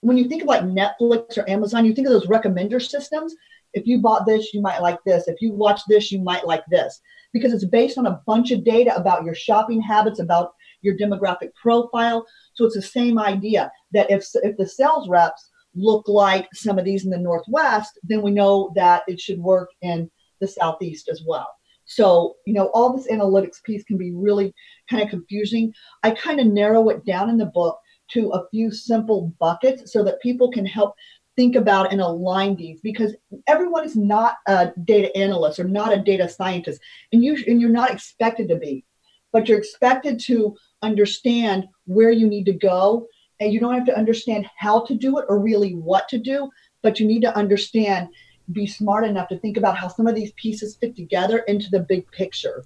When 0.00 0.18
you 0.18 0.28
think 0.28 0.44
like 0.44 0.62
Netflix 0.62 1.38
or 1.38 1.48
Amazon, 1.48 1.84
you 1.84 1.94
think 1.94 2.08
of 2.08 2.12
those 2.12 2.26
recommender 2.26 2.82
systems. 2.82 3.34
If 3.72 3.86
you 3.86 3.98
bought 3.98 4.26
this, 4.26 4.52
you 4.52 4.60
might 4.60 4.82
like 4.82 4.98
this. 5.06 5.28
If 5.28 5.40
you 5.40 5.52
watch 5.52 5.80
this, 5.88 6.12
you 6.12 6.20
might 6.20 6.46
like 6.46 6.64
this. 6.70 7.00
Because 7.32 7.52
it's 7.52 7.64
based 7.64 7.96
on 7.96 8.06
a 8.06 8.20
bunch 8.26 8.50
of 8.50 8.64
data 8.64 8.94
about 8.94 9.24
your 9.24 9.34
shopping 9.34 9.80
habits, 9.80 10.20
about 10.20 10.52
your 10.82 10.96
demographic 10.96 11.54
profile. 11.54 12.26
So 12.54 12.64
it's 12.64 12.76
the 12.76 12.82
same 12.82 13.18
idea 13.18 13.70
that 13.92 14.10
if, 14.10 14.26
if 14.42 14.56
the 14.56 14.68
sales 14.68 15.08
reps 15.08 15.48
look 15.74 16.06
like 16.06 16.48
some 16.54 16.78
of 16.78 16.84
these 16.84 17.04
in 17.04 17.10
the 17.10 17.18
Northwest, 17.18 17.98
then 18.02 18.22
we 18.22 18.30
know 18.30 18.72
that 18.76 19.02
it 19.08 19.20
should 19.20 19.38
work 19.38 19.70
in 19.80 20.10
the 20.40 20.46
Southeast 20.46 21.08
as 21.08 21.22
well. 21.26 21.48
So, 21.86 22.36
you 22.46 22.54
know, 22.54 22.70
all 22.74 22.96
this 22.96 23.08
analytics 23.08 23.62
piece 23.62 23.84
can 23.84 23.98
be 23.98 24.12
really 24.12 24.54
kind 24.88 25.02
of 25.02 25.10
confusing. 25.10 25.72
I 26.02 26.10
kind 26.10 26.40
of 26.40 26.46
narrow 26.46 26.88
it 26.88 27.04
down 27.04 27.30
in 27.30 27.36
the 27.36 27.46
book 27.46 27.78
to 28.12 28.30
a 28.30 28.48
few 28.50 28.70
simple 28.70 29.32
buckets 29.38 29.92
so 29.92 30.04
that 30.04 30.20
people 30.20 30.50
can 30.50 30.66
help 30.66 30.94
think 31.36 31.56
about 31.56 31.92
and 31.92 32.00
align 32.00 32.56
these 32.56 32.80
because 32.80 33.14
everyone 33.46 33.84
is 33.84 33.96
not 33.96 34.36
a 34.46 34.72
data 34.84 35.14
analyst 35.16 35.58
or 35.58 35.64
not 35.64 35.92
a 35.92 36.00
data 36.00 36.28
scientist 36.28 36.80
and 37.12 37.24
you 37.24 37.36
and 37.48 37.60
you're 37.60 37.70
not 37.70 37.90
expected 37.90 38.48
to 38.48 38.56
be 38.56 38.84
but 39.32 39.48
you're 39.48 39.58
expected 39.58 40.20
to 40.20 40.54
understand 40.82 41.64
where 41.86 42.12
you 42.12 42.28
need 42.28 42.44
to 42.44 42.52
go 42.52 43.06
and 43.40 43.52
you 43.52 43.58
don't 43.58 43.74
have 43.74 43.86
to 43.86 43.98
understand 43.98 44.46
how 44.56 44.84
to 44.84 44.94
do 44.94 45.18
it 45.18 45.24
or 45.28 45.40
really 45.40 45.72
what 45.72 46.08
to 46.08 46.18
do 46.18 46.48
but 46.82 47.00
you 47.00 47.06
need 47.06 47.22
to 47.22 47.36
understand 47.36 48.08
be 48.52 48.66
smart 48.66 49.04
enough 49.04 49.28
to 49.28 49.38
think 49.38 49.56
about 49.56 49.76
how 49.76 49.88
some 49.88 50.06
of 50.06 50.14
these 50.14 50.32
pieces 50.32 50.76
fit 50.76 50.96
together 50.96 51.38
into 51.38 51.70
the 51.70 51.80
big 51.80 52.10
picture. 52.10 52.64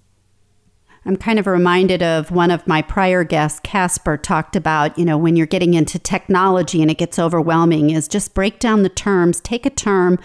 I'm 1.05 1.15
kind 1.15 1.39
of 1.39 1.47
reminded 1.47 2.03
of 2.03 2.29
one 2.29 2.51
of 2.51 2.67
my 2.67 2.81
prior 2.81 3.23
guests, 3.23 3.61
Casper, 3.63 4.17
talked 4.17 4.55
about, 4.55 4.97
you 4.97 5.05
know, 5.05 5.17
when 5.17 5.35
you're 5.35 5.47
getting 5.47 5.73
into 5.73 5.97
technology 5.97 6.81
and 6.81 6.91
it 6.91 6.97
gets 6.97 7.17
overwhelming, 7.17 7.91
is 7.91 8.07
just 8.07 8.33
break 8.33 8.59
down 8.59 8.83
the 8.83 8.89
terms, 8.89 9.39
take 9.39 9.65
a 9.65 9.69
term 9.69 10.19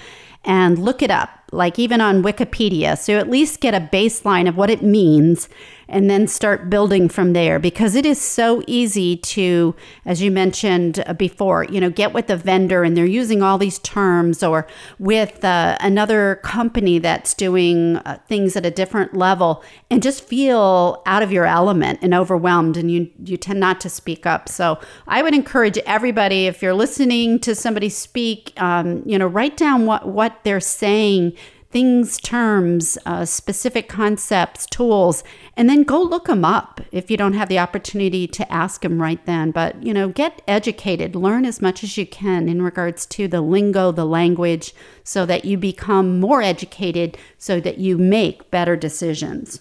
and 0.45 0.79
look 0.79 1.01
it 1.01 1.11
up, 1.11 1.31
like 1.53 1.79
even 1.79 2.01
on 2.01 2.23
Wikipedia. 2.23 2.99
So 2.99 3.19
at 3.19 3.31
least 3.31 3.61
get 3.61 3.73
a 3.73 3.89
baseline 3.93 4.49
of 4.49 4.57
what 4.57 4.69
it 4.69 4.83
means 4.83 5.49
and 5.89 6.09
then 6.09 6.27
start 6.27 6.71
building 6.71 7.09
from 7.09 7.33
there. 7.33 7.59
Because 7.59 7.95
it 7.95 8.07
is 8.07 8.21
so 8.21 8.63
easy 8.67 9.17
to 9.17 9.75
as 10.05 10.23
you 10.23 10.31
mentioned 10.31 11.03
uh, 11.07 11.13
before 11.15 11.65
you 11.65 11.81
know 11.81 11.91
get 11.91 12.13
with 12.13 12.31
a 12.31 12.37
vendor 12.37 12.83
and 12.83 12.97
they're 12.97 13.05
using 13.05 13.43
all 13.43 13.59
these 13.59 13.79
terms 13.81 14.43
or 14.43 14.67
with 14.99 15.45
uh, 15.45 15.77
another 15.81 16.37
company 16.43 16.99
that's 16.99 17.35
doing 17.35 17.97
uh, 17.99 18.19
things 18.29 18.57
at 18.57 18.67
a 18.67 18.71
different 18.71 19.15
level 19.15 19.63
and 19.91 20.03
just 20.03 20.25
feel 20.25 21.03
out 21.07 21.23
of 21.23 21.33
your 21.33 21.47
element 21.47 21.99
and 22.03 22.15
overwhelmed 22.15 22.77
and 22.77 22.91
you 22.91 23.11
you 23.25 23.37
tend 23.37 23.61
not 23.61 23.81
to 23.81 23.89
speak 23.89 24.27
up. 24.27 24.49
So 24.49 24.79
i 25.07 25.23
would 25.23 25.35
encourage 25.35 25.79
everybody 25.79 26.47
if 26.47 26.63
you're 26.63 26.75
listening 26.75 27.39
to 27.41 27.55
somebody 27.55 27.89
speak 27.89 28.53
um, 28.61 29.03
you 29.07 29.19
know 29.19 29.27
write 29.27 29.57
down 29.57 29.87
what 29.87 30.09
what 30.09 30.39
they're 30.45 30.61
saying 30.61 31.33
things, 31.75 32.19
terms, 32.19 32.97
uh, 33.05 33.25
specific 33.25 33.89
concepts, 33.89 34.65
tools, 34.65 35.25
and 35.57 35.69
then 35.69 35.83
go 35.83 36.01
look 36.01 36.27
them 36.27 36.45
up 36.45 36.81
if 36.93 37.11
you 37.11 37.17
don't 37.17 37.33
have 37.33 37.49
the 37.49 37.59
opportunity 37.59 38.29
to 38.29 38.51
ask 38.51 38.83
them 38.83 39.03
right 39.03 39.27
then. 39.27 39.51
But, 39.51 39.83
you 39.83 39.93
know, 39.93 40.09
get 40.09 40.41
educated, 40.47 41.17
learn 41.17 41.45
as 41.45 41.61
much 41.61 41.83
as 41.83 41.99
you 41.99 42.07
can 42.07 42.49
in 42.49 42.63
regards 42.63 43.07
to 43.07 43.27
the 43.27 43.41
lingo, 43.41 43.91
the 43.91 44.07
language, 44.07 44.73
so 45.03 45.27
that 45.27 45.45
you 45.45 45.59
become 45.59 46.21
more 46.21 46.43
educated 46.43 47.19
so 47.39 47.59
that 47.59 47.79
you 47.79 47.99
make 47.99 48.53
better 48.53 48.77
decisions. 48.77 49.61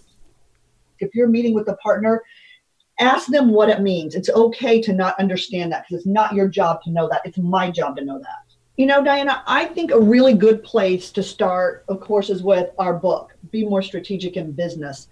If 0.99 1.15
you're 1.15 1.27
meeting 1.27 1.55
with 1.55 1.67
a 1.67 1.77
partner, 1.77 2.21
ask 2.99 3.25
them 3.29 3.49
what 3.49 3.69
it 3.69 3.81
means. 3.81 4.13
It's 4.13 4.29
okay 4.29 4.79
to 4.83 4.93
not 4.93 5.19
understand 5.19 5.71
that 5.71 5.85
because 5.89 6.01
it's 6.01 6.07
not 6.07 6.35
your 6.35 6.47
job 6.47 6.83
to 6.83 6.91
know 6.91 7.09
that. 7.09 7.23
It's 7.25 7.39
my 7.39 7.71
job 7.71 7.97
to 7.97 8.05
know 8.05 8.19
that. 8.19 8.42
You 8.75 8.87
know, 8.87 9.03
Diana, 9.03 9.43
I 9.45 9.65
think 9.65 9.91
a 9.91 9.99
really 9.99 10.33
good 10.33 10.63
place 10.63 11.11
to 11.11 11.21
start, 11.21 11.85
of 11.89 11.99
course, 11.99 12.31
is 12.31 12.41
with 12.41 12.71
our 12.79 12.95
book, 12.95 13.35
Be 13.51 13.63
More 13.63 13.83
Strategic 13.83 14.35
in 14.35 14.51
Business. 14.51 15.09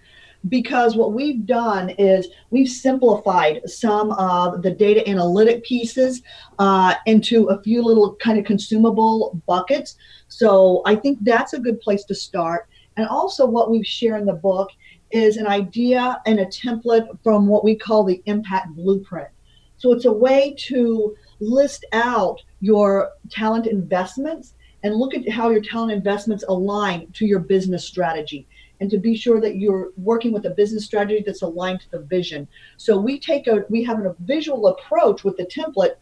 Because 0.50 0.96
what 0.96 1.14
we've 1.14 1.46
done 1.46 1.92
is 1.92 2.30
we've 2.50 2.68
simplified 2.68 3.62
some 3.70 4.14
of 4.14 4.64
the 4.64 4.72
data 4.72 5.08
analytic 5.08 5.64
pieces 5.64 6.24
uh, 6.58 6.96
into 7.06 7.50
a 7.50 7.62
few 7.62 7.84
little 7.84 8.16
kind 8.16 8.40
of 8.40 8.46
consumable 8.46 9.40
buckets. 9.46 9.96
So 10.28 10.82
I 10.88 10.96
think 10.96 11.20
that's 11.22 11.54
a 11.54 11.60
good 11.60 11.80
place 11.82 12.04
to 12.06 12.16
start. 12.16 12.68
And 12.98 13.08
also, 13.08 13.46
what 13.46 13.70
we 13.70 13.84
share 13.84 14.18
in 14.18 14.26
the 14.26 14.34
book 14.34 14.72
is 15.12 15.38
an 15.38 15.46
idea 15.46 16.20
and 16.26 16.40
a 16.40 16.48
template 16.48 17.16
from 17.24 17.46
what 17.46 17.64
we 17.64 17.76
call 17.76 18.06
the 18.06 18.24
impact 18.26 18.70
blueprint. 18.70 19.30
So 19.78 19.92
it's 19.94 20.06
a 20.06 20.12
way 20.12 20.56
to 20.70 21.16
list 21.40 21.86
out 21.94 22.42
your 22.62 23.12
talent 23.30 23.68
investments 23.68 24.54
and 24.84 24.96
look 24.96 25.14
at 25.14 25.28
how 25.30 25.50
your 25.50 25.62
talent 25.62 25.92
investments 25.92 26.44
align 26.48 27.12
to 27.12 27.26
your 27.26 27.40
business 27.40 27.86
strategy 27.86 28.48
and 28.80 28.90
to 28.90 28.98
be 28.98 29.16
sure 29.16 29.40
that 29.40 29.58
you're 29.58 29.92
working 29.96 30.32
with 30.32 30.46
a 30.46 30.50
business 30.50 30.86
strategy 30.86 31.24
that's 31.24 31.44
aligned 31.44 31.82
to 31.82 31.92
the 31.92 32.00
vision. 32.00 32.48
So 32.78 32.98
we 32.98 33.20
take 33.20 33.48
a 33.48 33.64
we 33.70 33.84
have 33.84 34.00
a 34.00 34.16
visual 34.22 34.68
approach 34.68 35.24
with 35.24 35.38
the 35.38 35.46
template 35.46 35.96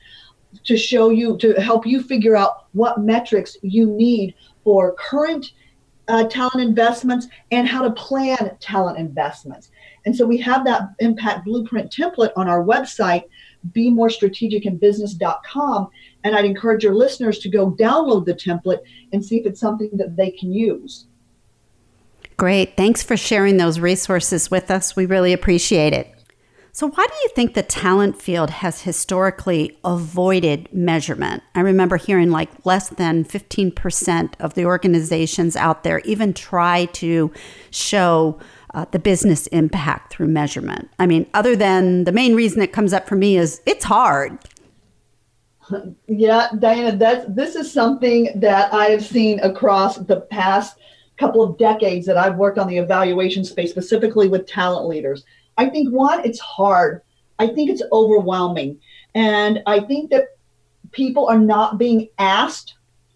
to 0.63 0.77
show 0.77 1.09
you 1.09 1.37
to 1.37 1.53
help 1.61 1.85
you 1.85 2.01
figure 2.01 2.35
out 2.35 2.67
what 2.71 3.01
metrics 3.01 3.57
you 3.61 3.85
need 3.85 4.33
for 4.63 4.93
current 4.93 5.51
uh, 6.07 6.27
talent 6.27 6.61
investments 6.61 7.27
and 7.51 7.67
how 7.67 7.83
to 7.83 7.91
plan 7.91 8.57
talent 8.59 8.97
investments. 8.97 9.71
And 10.09 10.15
so 10.15 10.25
we 10.25 10.37
have 10.37 10.65
that 10.65 10.89
impact 10.97 11.45
blueprint 11.45 11.91
template 11.91 12.31
on 12.35 12.49
our 12.49 12.63
website 12.63 13.25
be 13.73 13.91
more 13.91 14.09
strategic 14.09 14.65
in 14.65 14.75
business.com. 14.77 15.87
And 16.23 16.35
I'd 16.35 16.45
encourage 16.45 16.83
your 16.83 16.95
listeners 16.95 17.37
to 17.37 17.47
go 17.47 17.69
download 17.73 18.25
the 18.25 18.33
template 18.33 18.79
and 19.13 19.23
see 19.23 19.37
if 19.37 19.45
it's 19.45 19.59
something 19.59 19.91
that 19.97 20.17
they 20.17 20.31
can 20.31 20.51
use. 20.51 21.05
Great. 22.37 22.75
Thanks 22.75 23.03
for 23.03 23.15
sharing 23.15 23.57
those 23.57 23.79
resources 23.79 24.49
with 24.49 24.71
us. 24.71 24.95
We 24.95 25.05
really 25.05 25.31
appreciate 25.31 25.93
it. 25.93 26.11
So, 26.71 26.87
why 26.87 27.05
do 27.05 27.13
you 27.21 27.29
think 27.35 27.53
the 27.53 27.61
talent 27.61 28.19
field 28.19 28.49
has 28.49 28.81
historically 28.81 29.77
avoided 29.85 30.69
measurement? 30.73 31.43
I 31.53 31.59
remember 31.59 31.97
hearing 31.97 32.31
like 32.31 32.49
less 32.65 32.89
than 32.89 33.25
15% 33.25 34.33
of 34.39 34.55
the 34.55 34.65
organizations 34.65 35.55
out 35.55 35.83
there 35.83 35.99
even 35.99 36.33
try 36.33 36.85
to 36.85 37.31
show 37.69 38.39
uh, 38.73 38.85
the 38.91 38.99
business 38.99 39.47
impact 39.47 40.13
through 40.13 40.27
measurement? 40.27 40.89
I 40.99 41.05
mean, 41.05 41.27
other 41.33 41.55
than 41.55 42.03
the 42.03 42.11
main 42.11 42.35
reason 42.35 42.61
it 42.61 42.71
comes 42.71 42.93
up 42.93 43.07
for 43.07 43.15
me 43.15 43.37
is 43.37 43.61
it's 43.65 43.85
hard. 43.85 44.37
Yeah, 46.07 46.47
Diana, 46.57 46.97
that's 46.97 47.27
this 47.29 47.55
is 47.55 47.71
something 47.71 48.31
that 48.37 48.73
I 48.73 48.85
have 48.85 49.05
seen 49.05 49.39
across 49.41 49.97
the 49.97 50.21
past 50.21 50.79
couple 51.17 51.43
of 51.43 51.59
decades 51.59 52.07
that 52.07 52.17
I've 52.17 52.37
worked 52.37 52.57
on 52.57 52.67
the 52.67 52.77
evaluation 52.77 53.45
space, 53.45 53.69
specifically 53.69 54.27
with 54.27 54.47
talent 54.47 54.87
leaders. 54.87 55.25
I 55.57 55.69
think 55.69 55.93
one, 55.93 56.25
it's 56.25 56.39
hard. 56.39 57.01
I 57.37 57.47
think 57.47 57.69
it's 57.69 57.83
overwhelming. 57.91 58.79
And 59.13 59.61
I 59.67 59.81
think 59.81 60.09
that 60.09 60.29
people 60.91 61.27
are 61.27 61.37
not 61.37 61.77
being 61.77 62.07
asked 62.17 62.75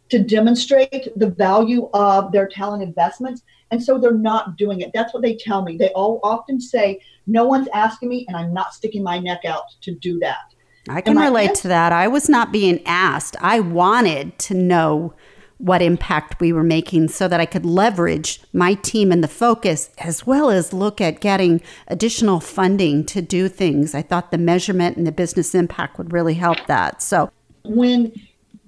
to 0.10 0.19
demonstrate 0.19 1.07
the 1.15 1.29
value 1.29 1.89
of 1.93 2.31
their 2.31 2.48
talent 2.48 2.83
investments 2.83 3.41
And 3.74 3.82
so 3.82 3.98
they're 3.98 4.13
not 4.13 4.56
doing 4.56 4.82
it. 4.82 4.92
That's 4.94 5.15
what 5.15 5.24
they 5.24 5.36
tell 5.36 5.63
me. 5.63 5.77
They 5.77 5.89
all 5.89 6.20
often 6.22 6.62
say, 6.62 7.01
no 7.25 7.44
one's 7.44 7.68
asking 7.74 8.10
me, 8.10 8.24
and 8.27 8.38
I'm 8.38 8.53
not 8.53 8.75
sticking 8.75 9.01
my 9.01 9.18
neck 9.18 9.46
out 9.46 9.63
to 9.82 9.96
do 9.96 10.20
that. 10.20 10.53
I 10.88 11.01
can 11.01 11.18
relate 11.18 11.50
answer- 11.50 11.63
to 11.63 11.68
that. 11.70 11.92
I 11.92 12.08
was 12.08 12.30
not 12.30 12.51
being 12.51 12.86
asked. 12.86 13.36
I 13.42 13.62
wanted 13.62 14.38
to 14.38 14.53
know 14.53 15.15
what 15.58 15.82
impact 15.82 16.39
we 16.39 16.53
were 16.53 16.63
making 16.63 17.08
so 17.08 17.27
that 17.27 17.39
I 17.39 17.48
could 17.48 17.65
leverage 17.65 18.42
my 18.53 18.75
team 18.75 19.12
and 19.12 19.24
the 19.24 19.27
focus 19.27 19.89
as 19.98 20.27
well 20.27 20.51
as 20.51 20.72
look 20.72 21.01
at 21.01 21.20
getting 21.20 21.60
additional 21.88 22.39
funding 22.39 23.03
to 23.08 23.24
do 23.24 23.50
things. 23.50 23.96
I 23.96 24.03
thought 24.03 24.30
the 24.30 24.38
measurement 24.38 24.98
and 24.98 25.08
the 25.08 25.12
business 25.12 25.56
impact 25.56 25.98
would 25.98 26.13
really 26.13 26.36
help 26.36 26.60
that. 26.68 27.01
So 27.01 27.32
when 27.63 28.12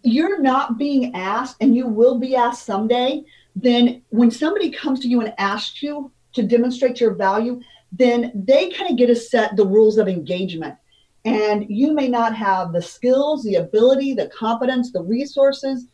you're 0.01 0.41
not 0.41 0.79
being 0.79 1.13
asked 1.13 1.57
and 1.61 1.75
you 1.75 1.85
will 1.85 2.17
be 2.17 2.35
asked 2.35 2.65
someday, 2.65 3.23
then 3.55 4.01
when 4.09 4.31
somebody 4.31 4.69
comes 4.69 4.99
to 5.01 5.07
you 5.07 5.21
and 5.21 5.33
asks 5.37 5.81
you 5.81 6.11
to 6.33 6.43
demonstrate 6.43 6.99
your 6.99 7.13
value, 7.13 7.61
then 7.91 8.31
they 8.35 8.69
kind 8.69 8.91
of 8.91 8.97
get 8.97 9.07
to 9.07 9.15
set 9.15 9.55
the 9.55 9.65
rules 9.65 9.97
of 9.97 10.07
engagement. 10.07 10.75
And 11.23 11.65
you 11.69 11.93
may 11.93 12.07
not 12.07 12.35
have 12.35 12.73
the 12.73 12.81
skills, 12.81 13.43
the 13.43 13.55
ability, 13.55 14.13
the 14.13 14.27
competence, 14.27 14.91
the 14.91 15.01
resources 15.01 15.87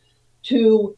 to 0.44 0.96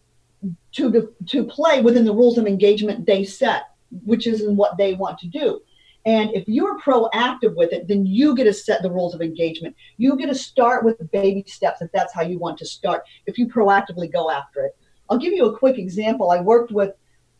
to 0.72 1.14
to 1.26 1.44
play 1.44 1.80
within 1.80 2.04
the 2.04 2.12
rules 2.12 2.38
of 2.38 2.46
engagement 2.46 3.06
they 3.06 3.24
set, 3.24 3.68
which 4.04 4.26
isn't 4.26 4.56
what 4.56 4.76
they 4.76 4.94
want 4.94 5.18
to 5.18 5.28
do. 5.28 5.60
And 6.06 6.30
if 6.34 6.44
you're 6.46 6.78
proactive 6.80 7.54
with 7.54 7.72
it, 7.72 7.88
then 7.88 8.04
you 8.04 8.34
get 8.34 8.44
to 8.44 8.52
set 8.52 8.82
the 8.82 8.90
rules 8.90 9.14
of 9.14 9.22
engagement. 9.22 9.74
You 9.96 10.16
get 10.16 10.26
to 10.26 10.34
start 10.34 10.84
with 10.84 11.10
baby 11.12 11.44
steps 11.46 11.80
if 11.80 11.90
that's 11.92 12.12
how 12.12 12.22
you 12.22 12.38
want 12.38 12.58
to 12.58 12.66
start, 12.66 13.04
if 13.26 13.38
you 13.38 13.46
proactively 13.46 14.12
go 14.12 14.30
after 14.30 14.64
it. 14.66 14.76
I'll 15.08 15.18
give 15.18 15.32
you 15.32 15.46
a 15.46 15.58
quick 15.58 15.78
example. 15.78 16.30
I 16.30 16.40
worked 16.40 16.72
with 16.72 16.94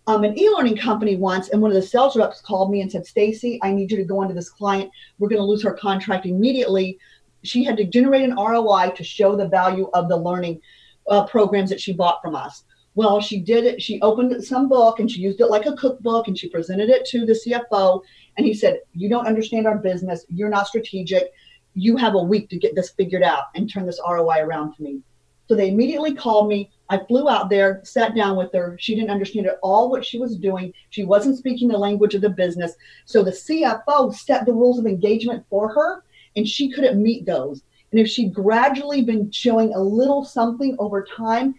um, 0.07 0.25
an 0.25 0.39
e-learning 0.39 0.77
company 0.77 1.17
once, 1.17 1.49
and 1.49 1.63
one 1.63 1.71
of 1.71 1.75
the 1.75 1.83
sales 1.83 2.17
reps 2.17 2.41
called 2.41 2.71
me 2.71 2.83
and 2.83 2.93
said, 2.93 3.07
"Stacey, 3.07 3.59
I 3.63 3.73
need 3.73 3.91
you 3.91 3.97
to 3.97 4.05
go 4.05 4.23
into 4.23 4.35
this 4.35 4.51
client. 4.51 4.91
We're 5.19 5.29
going 5.29 5.41
to 5.41 5.45
lose 5.45 5.63
her 5.63 5.73
contract 5.73 6.27
immediately." 6.27 6.99
She 7.43 7.65
had 7.65 7.77
to 7.79 7.85
generate 7.85 8.23
an 8.23 8.37
ROI 8.37 8.93
to 8.97 9.05
show 9.05 9.37
the 9.37 9.49
value 9.49 9.91
of 9.93 10.09
the 10.09 10.17
learning 10.17 10.61
uh, 11.09 11.27
programs 11.27 11.71
that 11.71 11.81
she 11.81 11.93
bought 11.93 12.23
from 12.23 12.35
us. 12.35 12.65
Well, 12.95 13.21
she 13.21 13.41
did 13.41 13.65
it. 13.65 13.83
She 13.83 14.01
opened 14.01 14.43
some 14.45 14.69
book 14.69 15.01
and 15.01 15.11
she 15.11 15.21
used 15.21 15.41
it 15.41 15.47
like 15.47 15.67
a 15.67 15.77
cookbook, 15.77 16.29
and 16.29 16.39
she 16.39 16.49
presented 16.49 16.91
it 16.91 17.07
to 17.07 17.25
the 17.25 17.33
CFO. 17.33 18.03
And 18.37 18.47
he 18.47 18.53
said, 18.53 18.81
"You 18.93 19.09
don't 19.09 19.27
understand 19.27 19.67
our 19.67 19.79
business. 19.79 20.27
You're 20.29 20.51
not 20.51 20.67
strategic. 20.67 21.33
You 21.73 21.97
have 21.97 22.15
a 22.15 22.23
week 22.23 22.51
to 22.51 22.59
get 22.59 22.75
this 22.75 22.91
figured 22.91 23.23
out 23.23 23.45
and 23.55 23.71
turn 23.71 23.87
this 23.87 24.01
ROI 24.07 24.41
around 24.41 24.75
to 24.77 24.83
me." 24.83 25.01
So 25.49 25.55
they 25.55 25.69
immediately 25.69 26.15
called 26.15 26.49
me. 26.49 26.71
I 26.89 26.99
flew 26.99 27.29
out 27.29 27.51
there, 27.51 27.81
sat 27.85 28.15
down 28.15 28.37
with 28.37 28.53
her. 28.53 28.77
She 28.79 28.95
didn't 28.95 29.11
understand 29.11 29.47
at 29.47 29.59
all 29.63 29.91
what 29.91 30.05
she 30.05 30.19
was 30.19 30.37
doing. 30.37 30.73
She 30.91 31.05
wasn't 31.05 31.39
speaking 31.39 31.69
the 31.69 31.79
language 31.79 32.15
of 32.15 32.21
the 32.21 32.31
business. 32.31 32.75
So 33.05 33.23
the 33.23 33.31
CFO 33.31 34.15
set 34.15 34.47
the 34.47 34.53
rules 34.53 34.79
of 34.79 34.87
engagement 34.87 35.45
for 35.49 35.69
her, 35.73 36.05
and 36.37 36.47
she 36.49 36.71
couldn't 36.71 37.03
meet 37.03 37.27
those. 37.27 37.63
And 37.91 38.01
if 38.01 38.09
she'd 38.09 38.35
gradually 38.35 39.03
been 39.03 39.31
showing 39.31 39.73
a 39.73 39.81
little 39.81 40.25
something 40.25 40.75
over 40.79 41.05
time, 41.05 41.55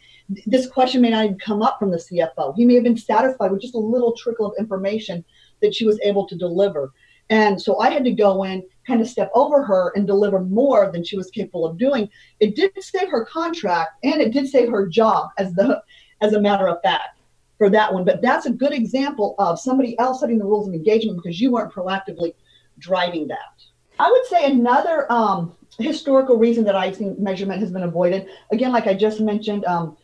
this 0.45 0.67
question 0.67 1.01
may 1.01 1.09
not 1.09 1.25
even 1.25 1.39
come 1.39 1.61
up 1.61 1.79
from 1.79 1.91
the 1.91 1.97
CFO. 1.97 2.55
He 2.55 2.65
may 2.65 2.75
have 2.75 2.83
been 2.83 2.97
satisfied 2.97 3.51
with 3.51 3.61
just 3.61 3.75
a 3.75 3.79
little 3.79 4.13
trickle 4.17 4.47
of 4.47 4.53
information 4.59 5.23
that 5.61 5.73
she 5.73 5.85
was 5.85 5.99
able 6.03 6.27
to 6.27 6.35
deliver. 6.35 6.91
And 7.29 7.61
so 7.61 7.79
I 7.79 7.89
had 7.89 8.03
to 8.03 8.11
go 8.11 8.43
in, 8.43 8.63
kind 8.85 9.01
of 9.01 9.07
step 9.07 9.31
over 9.33 9.63
her 9.63 9.91
and 9.95 10.05
deliver 10.05 10.39
more 10.39 10.91
than 10.91 11.03
she 11.03 11.17
was 11.17 11.31
capable 11.31 11.65
of 11.65 11.77
doing. 11.77 12.09
It 12.39 12.55
did 12.55 12.71
save 12.79 13.09
her 13.09 13.25
contract 13.25 13.91
and 14.03 14.21
it 14.21 14.31
did 14.31 14.47
save 14.47 14.69
her 14.69 14.87
job 14.87 15.29
as 15.37 15.53
the 15.53 15.81
as 16.21 16.33
a 16.33 16.41
matter 16.41 16.67
of 16.67 16.81
fact 16.81 17.19
for 17.57 17.69
that 17.69 17.93
one. 17.93 18.05
But 18.05 18.21
that's 18.21 18.45
a 18.45 18.51
good 18.51 18.73
example 18.73 19.35
of 19.39 19.59
somebody 19.59 19.97
else 19.99 20.19
setting 20.19 20.37
the 20.37 20.45
rules 20.45 20.67
of 20.67 20.73
engagement 20.73 21.19
because 21.21 21.39
you 21.39 21.51
weren't 21.51 21.73
proactively 21.73 22.33
driving 22.79 23.27
that. 23.27 23.63
I 23.97 24.11
would 24.11 24.25
say 24.25 24.45
another 24.45 25.11
um, 25.11 25.55
historical 25.79 26.37
reason 26.37 26.63
that 26.65 26.75
I 26.75 26.91
think 26.91 27.17
measurement 27.17 27.61
has 27.61 27.71
been 27.71 27.83
avoided, 27.83 28.27
again, 28.51 28.71
like 28.71 28.87
I 28.87 28.93
just 28.93 29.21
mentioned, 29.21 29.63
um, 29.65 29.97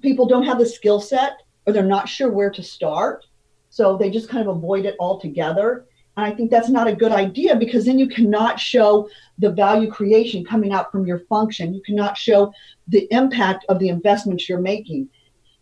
people 0.00 0.26
don't 0.26 0.44
have 0.44 0.58
the 0.58 0.66
skill 0.66 1.00
set 1.00 1.38
or 1.66 1.72
they're 1.72 1.82
not 1.82 2.08
sure 2.08 2.30
where 2.30 2.50
to 2.50 2.62
start. 2.62 3.24
So 3.70 3.96
they 3.96 4.10
just 4.10 4.28
kind 4.28 4.46
of 4.46 4.54
avoid 4.54 4.84
it 4.84 4.96
altogether. 5.00 5.86
And 6.16 6.26
I 6.26 6.30
think 6.30 6.50
that's 6.50 6.68
not 6.68 6.88
a 6.88 6.94
good 6.94 7.12
idea 7.12 7.56
because 7.56 7.86
then 7.86 7.98
you 7.98 8.08
cannot 8.08 8.60
show 8.60 9.08
the 9.38 9.50
value 9.50 9.90
creation 9.90 10.44
coming 10.44 10.72
out 10.72 10.92
from 10.92 11.06
your 11.06 11.20
function. 11.20 11.74
You 11.74 11.80
cannot 11.82 12.18
show 12.18 12.52
the 12.88 13.08
impact 13.10 13.64
of 13.68 13.78
the 13.78 13.88
investments 13.88 14.48
you're 14.48 14.60
making. 14.60 15.08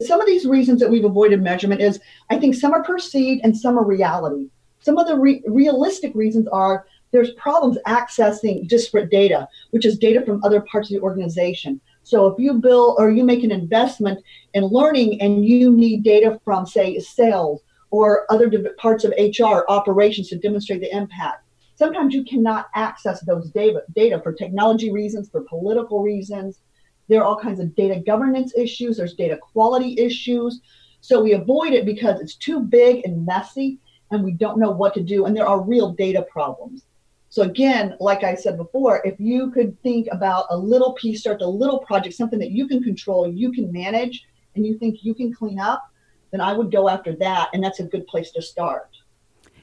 Some 0.02 0.20
of 0.20 0.26
these 0.26 0.46
reasons 0.46 0.80
that 0.80 0.90
we've 0.90 1.04
avoided 1.04 1.42
measurement 1.42 1.80
is 1.80 2.00
I 2.30 2.38
think 2.38 2.54
some 2.54 2.72
are 2.72 2.82
perceived 2.82 3.42
and 3.44 3.56
some 3.56 3.78
are 3.78 3.84
reality. 3.84 4.48
Some 4.80 4.98
of 4.98 5.06
the 5.06 5.16
re- 5.16 5.42
realistic 5.46 6.14
reasons 6.14 6.48
are 6.48 6.86
there's 7.12 7.32
problems 7.32 7.76
accessing 7.86 8.66
disparate 8.66 9.10
data, 9.10 9.46
which 9.70 9.84
is 9.84 9.98
data 9.98 10.24
from 10.24 10.42
other 10.42 10.62
parts 10.62 10.90
of 10.90 10.94
the 10.94 11.02
organization. 11.02 11.80
So 12.02 12.26
if 12.26 12.38
you 12.38 12.54
build 12.54 12.96
or 12.98 13.10
you 13.10 13.24
make 13.24 13.44
an 13.44 13.52
investment 13.52 14.24
in 14.54 14.64
learning 14.64 15.20
and 15.20 15.44
you 15.44 15.70
need 15.70 16.02
data 16.02 16.40
from, 16.44 16.66
say, 16.66 16.98
sales 16.98 17.60
or 17.90 18.26
other 18.30 18.50
parts 18.78 19.04
of 19.04 19.12
HR 19.18 19.64
operations 19.68 20.28
to 20.28 20.38
demonstrate 20.38 20.80
the 20.80 20.96
impact, 20.96 21.44
sometimes 21.74 22.14
you 22.14 22.24
cannot 22.24 22.68
access 22.74 23.20
those 23.22 23.50
data, 23.50 23.82
data 23.94 24.20
for 24.22 24.32
technology 24.32 24.92
reasons, 24.92 25.28
for 25.28 25.42
political 25.42 26.02
reasons. 26.02 26.60
There 27.08 27.20
are 27.20 27.24
all 27.24 27.40
kinds 27.40 27.58
of 27.58 27.74
data 27.74 28.00
governance 28.00 28.52
issues, 28.56 28.96
there's 28.96 29.14
data 29.14 29.36
quality 29.36 29.98
issues. 29.98 30.60
So 31.00 31.22
we 31.22 31.32
avoid 31.32 31.72
it 31.72 31.86
because 31.86 32.20
it's 32.20 32.34
too 32.34 32.60
big 32.60 33.02
and 33.04 33.24
messy 33.24 33.78
and 34.10 34.22
we 34.22 34.32
don't 34.32 34.58
know 34.58 34.70
what 34.70 34.94
to 34.94 35.02
do. 35.02 35.24
And 35.24 35.36
there 35.36 35.46
are 35.46 35.60
real 35.60 35.92
data 35.92 36.22
problems. 36.30 36.84
So 37.30 37.42
again, 37.42 37.96
like 38.00 38.24
I 38.24 38.34
said 38.34 38.56
before, 38.56 39.00
if 39.04 39.18
you 39.20 39.50
could 39.52 39.80
think 39.82 40.08
about 40.10 40.46
a 40.50 40.58
little 40.58 40.92
piece, 40.94 41.20
start 41.20 41.42
a 41.42 41.46
little 41.46 41.78
project, 41.78 42.16
something 42.16 42.40
that 42.40 42.50
you 42.50 42.66
can 42.66 42.82
control, 42.82 43.32
you 43.32 43.52
can 43.52 43.72
manage, 43.72 44.26
and 44.56 44.66
you 44.66 44.76
think 44.78 45.04
you 45.04 45.14
can 45.14 45.32
clean 45.32 45.60
up, 45.60 45.89
then 46.30 46.40
I 46.40 46.52
would 46.52 46.70
go 46.70 46.88
after 46.88 47.14
that. 47.16 47.50
And 47.52 47.62
that's 47.62 47.80
a 47.80 47.84
good 47.84 48.06
place 48.06 48.30
to 48.32 48.42
start. 48.42 48.88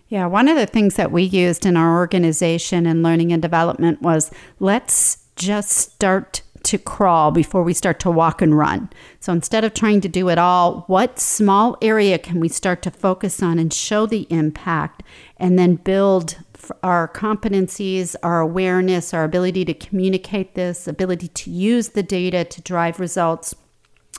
Yeah, 0.09 0.25
one 0.27 0.47
of 0.47 0.55
the 0.55 0.65
things 0.65 0.95
that 0.95 1.11
we 1.11 1.23
used 1.23 1.65
in 1.65 1.75
our 1.75 1.97
organization 1.97 2.85
and 2.85 3.03
learning 3.03 3.33
and 3.33 3.41
development 3.41 4.01
was 4.01 4.31
let's 4.59 5.25
just 5.35 5.69
start 5.69 6.41
to 6.63 6.77
crawl 6.77 7.31
before 7.31 7.63
we 7.63 7.73
start 7.73 7.99
to 8.01 8.11
walk 8.11 8.41
and 8.41 8.57
run. 8.57 8.89
So 9.19 9.31
instead 9.31 9.63
of 9.63 9.73
trying 9.73 10.01
to 10.01 10.09
do 10.09 10.29
it 10.29 10.37
all, 10.37 10.83
what 10.87 11.19
small 11.19 11.77
area 11.81 12.17
can 12.17 12.39
we 12.39 12.49
start 12.49 12.81
to 12.83 12.91
focus 12.91 13.41
on 13.41 13.57
and 13.57 13.73
show 13.73 14.05
the 14.05 14.27
impact 14.29 15.03
and 15.37 15.57
then 15.57 15.75
build 15.75 16.37
our 16.83 17.07
competencies, 17.07 18.15
our 18.23 18.41
awareness, 18.41 19.13
our 19.13 19.23
ability 19.23 19.63
to 19.65 19.73
communicate 19.73 20.55
this, 20.55 20.87
ability 20.87 21.29
to 21.29 21.51
use 21.51 21.89
the 21.89 22.03
data 22.03 22.43
to 22.43 22.61
drive 22.61 22.99
results. 22.99 23.55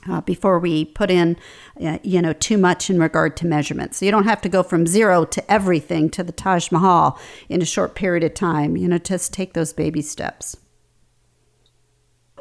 Uh, 0.08 0.20
before 0.20 0.60
we 0.60 0.84
put 0.84 1.10
in, 1.10 1.36
uh, 1.82 1.98
you 2.04 2.22
know, 2.22 2.32
too 2.32 2.56
much 2.56 2.88
in 2.88 3.00
regard 3.00 3.36
to 3.36 3.44
measurements. 3.44 3.98
So 3.98 4.04
you 4.04 4.12
don't 4.12 4.24
have 4.24 4.40
to 4.42 4.48
go 4.48 4.62
from 4.62 4.86
zero 4.86 5.24
to 5.24 5.50
everything 5.50 6.08
to 6.10 6.22
the 6.22 6.30
Taj 6.30 6.70
Mahal 6.70 7.18
in 7.48 7.60
a 7.60 7.64
short 7.64 7.96
period 7.96 8.22
of 8.22 8.32
time. 8.32 8.76
You 8.76 8.86
know, 8.86 8.98
just 8.98 9.32
take 9.32 9.54
those 9.54 9.72
baby 9.72 10.00
steps. 10.00 10.56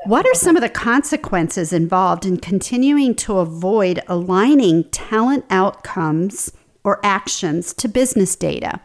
What 0.05 0.25
are 0.25 0.35
some 0.35 0.55
of 0.55 0.61
the 0.61 0.69
consequences 0.69 1.73
involved 1.73 2.25
in 2.25 2.37
continuing 2.37 3.15
to 3.15 3.39
avoid 3.39 4.01
aligning 4.07 4.85
talent 4.85 5.43
outcomes 5.49 6.51
or 6.83 7.03
actions 7.03 7.73
to 7.73 7.87
business 7.87 8.35
data? 8.35 8.79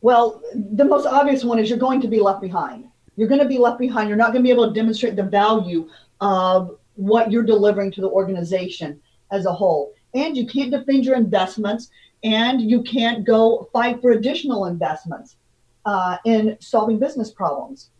Well, 0.00 0.42
the 0.54 0.84
most 0.84 1.06
obvious 1.06 1.44
one 1.44 1.58
is 1.58 1.70
you're 1.70 1.78
going 1.78 2.00
to 2.02 2.08
be 2.08 2.20
left 2.20 2.42
behind. 2.42 2.86
You're 3.16 3.28
going 3.28 3.40
to 3.40 3.48
be 3.48 3.58
left 3.58 3.78
behind. 3.78 4.08
You're 4.08 4.18
not 4.18 4.32
going 4.32 4.42
to 4.42 4.46
be 4.46 4.50
able 4.50 4.68
to 4.68 4.74
demonstrate 4.74 5.16
the 5.16 5.22
value 5.22 5.88
of 6.20 6.78
what 6.98 7.30
you're 7.30 7.44
delivering 7.44 7.92
to 7.92 8.00
the 8.00 8.08
organization 8.08 9.00
as 9.30 9.46
a 9.46 9.52
whole. 9.52 9.94
And 10.14 10.36
you 10.36 10.46
can't 10.46 10.72
defend 10.72 11.04
your 11.04 11.16
investments 11.16 11.90
and 12.24 12.60
you 12.60 12.82
can't 12.82 13.24
go 13.24 13.70
fight 13.72 14.02
for 14.02 14.10
additional 14.10 14.66
investments 14.66 15.36
uh, 15.86 16.16
in 16.24 16.56
solving 16.60 16.98
business 16.98 17.30
problems. 17.30 17.90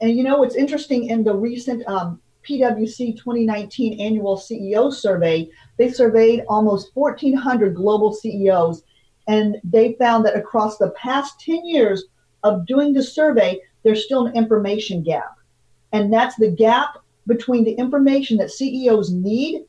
And 0.00 0.16
you 0.16 0.24
know, 0.24 0.38
what's 0.38 0.56
interesting 0.56 1.08
in 1.08 1.22
the 1.22 1.34
recent 1.34 1.86
um, 1.86 2.20
PwC 2.48 3.16
2019 3.16 4.00
annual 4.00 4.36
CEO 4.36 4.92
survey, 4.92 5.48
they 5.78 5.92
surveyed 5.92 6.42
almost 6.48 6.90
1,400 6.94 7.76
global 7.76 8.12
CEOs 8.12 8.82
and 9.28 9.58
they 9.62 9.92
found 10.00 10.26
that 10.26 10.36
across 10.36 10.78
the 10.78 10.90
past 10.90 11.38
10 11.40 11.64
years 11.64 12.06
of 12.42 12.66
doing 12.66 12.92
the 12.92 13.02
survey, 13.02 13.60
there's 13.84 14.04
still 14.04 14.26
an 14.26 14.34
information 14.34 15.04
gap. 15.04 15.36
And 15.92 16.12
that's 16.12 16.34
the 16.34 16.50
gap 16.50 16.98
between 17.26 17.64
the 17.64 17.72
information 17.72 18.36
that 18.38 18.50
CEOs 18.50 19.10
need 19.10 19.64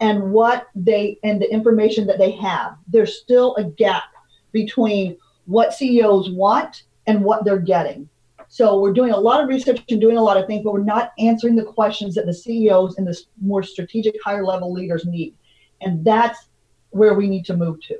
and 0.00 0.32
what 0.32 0.68
they 0.74 1.18
and 1.22 1.40
the 1.40 1.50
information 1.52 2.06
that 2.06 2.18
they 2.18 2.32
have. 2.32 2.76
There's 2.88 3.20
still 3.20 3.54
a 3.56 3.64
gap 3.64 4.04
between 4.52 5.16
what 5.46 5.72
CEOs 5.72 6.30
want 6.30 6.84
and 7.06 7.24
what 7.24 7.44
they're 7.44 7.58
getting. 7.58 8.08
So 8.48 8.80
we're 8.80 8.92
doing 8.92 9.12
a 9.12 9.16
lot 9.16 9.42
of 9.42 9.48
research 9.48 9.82
and 9.88 10.00
doing 10.00 10.18
a 10.18 10.22
lot 10.22 10.36
of 10.36 10.46
things, 10.46 10.62
but 10.62 10.74
we're 10.74 10.84
not 10.84 11.12
answering 11.18 11.56
the 11.56 11.64
questions 11.64 12.14
that 12.16 12.26
the 12.26 12.34
CEOs 12.34 12.98
and 12.98 13.06
the 13.06 13.18
more 13.40 13.62
strategic 13.62 14.14
higher 14.22 14.44
level 14.44 14.72
leaders 14.72 15.06
need. 15.06 15.34
And 15.80 16.04
that's 16.04 16.48
where 16.90 17.14
we 17.14 17.28
need 17.28 17.46
to 17.46 17.56
move 17.56 17.80
to. 17.88 17.96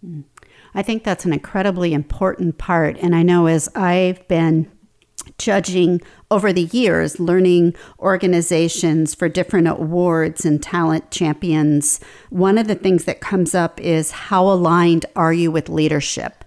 Hmm. 0.00 0.20
I 0.74 0.82
think 0.82 1.02
that's 1.02 1.24
an 1.24 1.32
incredibly 1.32 1.92
important 1.94 2.58
part. 2.58 2.96
And 2.98 3.14
I 3.14 3.22
know 3.22 3.46
as 3.46 3.68
I've 3.74 4.26
been 4.28 4.70
judging 5.38 6.00
over 6.30 6.52
the 6.52 6.64
years, 6.64 7.20
learning 7.20 7.74
organizations 7.98 9.14
for 9.14 9.28
different 9.28 9.68
awards 9.68 10.44
and 10.44 10.62
talent 10.62 11.10
champions, 11.10 12.00
one 12.30 12.58
of 12.58 12.68
the 12.68 12.74
things 12.74 13.04
that 13.04 13.20
comes 13.20 13.54
up 13.54 13.80
is 13.80 14.10
how 14.12 14.46
aligned 14.46 15.06
are 15.16 15.32
you 15.32 15.50
with 15.50 15.68
leadership? 15.68 16.44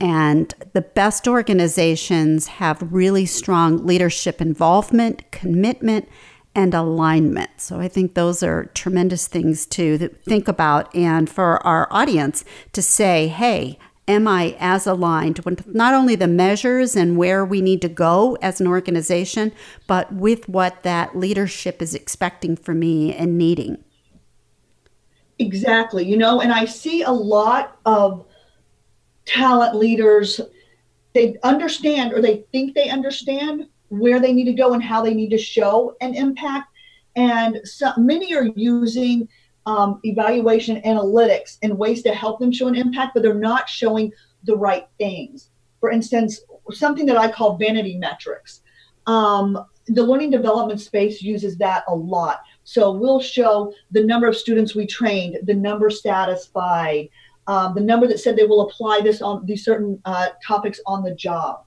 And 0.00 0.54
the 0.72 0.82
best 0.82 1.26
organizations 1.26 2.46
have 2.46 2.92
really 2.92 3.26
strong 3.26 3.86
leadership 3.86 4.40
involvement, 4.40 5.30
commitment, 5.30 6.08
and 6.54 6.72
alignment. 6.72 7.50
So 7.58 7.80
I 7.80 7.88
think 7.88 8.14
those 8.14 8.42
are 8.42 8.66
tremendous 8.74 9.26
things 9.26 9.66
to 9.66 10.08
think 10.08 10.48
about. 10.48 10.94
And 10.94 11.28
for 11.28 11.64
our 11.66 11.86
audience 11.90 12.44
to 12.72 12.80
say, 12.80 13.28
hey, 13.28 13.78
am 14.08 14.28
I 14.28 14.56
as 14.58 14.86
aligned 14.86 15.40
with 15.40 15.74
not 15.74 15.94
only 15.94 16.14
the 16.14 16.28
measures 16.28 16.94
and 16.94 17.16
where 17.16 17.44
we 17.44 17.60
need 17.60 17.82
to 17.82 17.88
go 17.88 18.36
as 18.40 18.60
an 18.60 18.66
organization, 18.66 19.52
but 19.86 20.12
with 20.12 20.48
what 20.48 20.82
that 20.82 21.16
leadership 21.16 21.82
is 21.82 21.94
expecting 21.94 22.56
from 22.56 22.78
me 22.80 23.14
and 23.14 23.36
needing? 23.36 23.82
Exactly. 25.38 26.04
You 26.04 26.16
know, 26.16 26.40
and 26.40 26.52
I 26.52 26.64
see 26.64 27.02
a 27.02 27.10
lot 27.10 27.78
of 27.84 28.24
talent 29.26 29.74
leaders, 29.74 30.40
they 31.14 31.36
understand 31.42 32.12
or 32.12 32.22
they 32.22 32.44
think 32.52 32.74
they 32.74 32.88
understand 32.88 33.66
where 33.88 34.20
they 34.20 34.32
need 34.32 34.44
to 34.44 34.52
go 34.52 34.72
and 34.72 34.82
how 34.82 35.02
they 35.02 35.14
need 35.14 35.30
to 35.30 35.38
show 35.38 35.96
an 36.00 36.14
impact. 36.14 36.68
And 37.16 37.60
so 37.64 37.92
many 37.96 38.34
are 38.34 38.46
using 38.56 39.28
um, 39.66 40.00
evaluation 40.04 40.80
analytics 40.82 41.58
and 41.62 41.76
ways 41.76 42.02
to 42.04 42.14
help 42.14 42.38
them 42.38 42.52
show 42.52 42.68
an 42.68 42.76
impact, 42.76 43.14
but 43.14 43.22
they're 43.22 43.34
not 43.34 43.68
showing 43.68 44.12
the 44.44 44.56
right 44.56 44.88
things. 44.98 45.50
For 45.80 45.90
instance, 45.90 46.40
something 46.70 47.06
that 47.06 47.16
I 47.16 47.30
call 47.30 47.56
vanity 47.56 47.98
metrics. 47.98 48.62
Um, 49.06 49.66
the 49.88 50.02
learning 50.02 50.30
development 50.30 50.80
space 50.80 51.22
uses 51.22 51.56
that 51.58 51.84
a 51.88 51.94
lot. 51.94 52.40
So 52.64 52.90
we'll 52.90 53.20
show 53.20 53.72
the 53.92 54.04
number 54.04 54.26
of 54.26 54.36
students 54.36 54.74
we 54.74 54.86
trained, 54.86 55.38
the 55.44 55.54
number 55.54 55.90
satisfied, 55.90 57.08
um, 57.46 57.74
the 57.74 57.80
number 57.80 58.08
that 58.08 58.18
said 58.18 58.36
they 58.36 58.46
will 58.46 58.68
apply 58.68 59.00
this 59.02 59.22
on 59.22 59.46
these 59.46 59.64
certain 59.64 60.00
uh, 60.04 60.30
topics 60.44 60.80
on 60.86 61.04
the 61.04 61.14
job. 61.14 61.62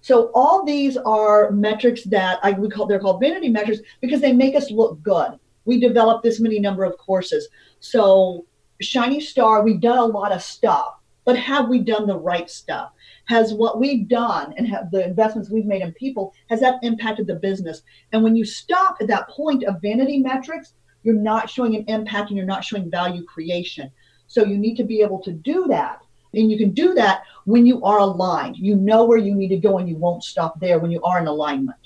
So 0.00 0.30
all 0.34 0.64
these 0.64 0.96
are 0.96 1.50
metrics 1.50 2.04
that 2.04 2.40
I 2.42 2.52
we 2.52 2.68
call 2.70 2.86
they're 2.86 2.98
called 2.98 3.20
vanity 3.20 3.50
measures 3.50 3.80
because 4.00 4.20
they 4.20 4.32
make 4.32 4.56
us 4.56 4.70
look 4.70 5.00
good. 5.02 5.38
We 5.64 5.80
developed 5.80 6.22
this 6.22 6.40
many 6.40 6.58
number 6.58 6.84
of 6.84 6.96
courses. 6.98 7.48
So 7.80 8.46
Shiny 8.80 9.20
Star, 9.20 9.62
we've 9.62 9.80
done 9.80 9.98
a 9.98 10.04
lot 10.04 10.32
of 10.32 10.42
stuff, 10.42 10.94
but 11.24 11.36
have 11.36 11.68
we 11.68 11.80
done 11.80 12.06
the 12.06 12.16
right 12.16 12.50
stuff? 12.50 12.92
Has 13.26 13.54
what 13.54 13.78
we've 13.78 14.08
done 14.08 14.54
and 14.56 14.66
have 14.66 14.90
the 14.90 15.04
investments 15.04 15.50
we've 15.50 15.66
made 15.66 15.82
in 15.82 15.92
people 15.92 16.32
has 16.48 16.60
that 16.60 16.82
impacted 16.82 17.26
the 17.26 17.34
business? 17.34 17.82
And 18.12 18.22
when 18.22 18.36
you 18.36 18.44
stop 18.44 18.96
at 19.00 19.08
that 19.08 19.28
point 19.28 19.64
of 19.64 19.82
vanity 19.82 20.18
metrics, 20.18 20.74
you're 21.02 21.14
not 21.14 21.48
showing 21.48 21.76
an 21.76 21.84
impact 21.88 22.30
and 22.30 22.36
you're 22.36 22.46
not 22.46 22.64
showing 22.64 22.90
value 22.90 23.24
creation. 23.24 23.90
So 24.26 24.44
you 24.44 24.58
need 24.58 24.76
to 24.76 24.84
be 24.84 25.02
able 25.02 25.20
to 25.20 25.32
do 25.32 25.66
that 25.68 26.00
and 26.34 26.50
you 26.50 26.58
can 26.58 26.70
do 26.70 26.94
that 26.94 27.22
when 27.44 27.66
you 27.66 27.82
are 27.84 27.98
aligned. 27.98 28.56
You 28.56 28.76
know 28.76 29.04
where 29.04 29.18
you 29.18 29.34
need 29.34 29.48
to 29.48 29.56
go 29.56 29.78
and 29.78 29.88
you 29.88 29.96
won't 29.96 30.22
stop 30.22 30.60
there 30.60 30.78
when 30.78 30.90
you 30.90 31.02
are 31.02 31.18
in 31.18 31.26
alignment. 31.26 31.79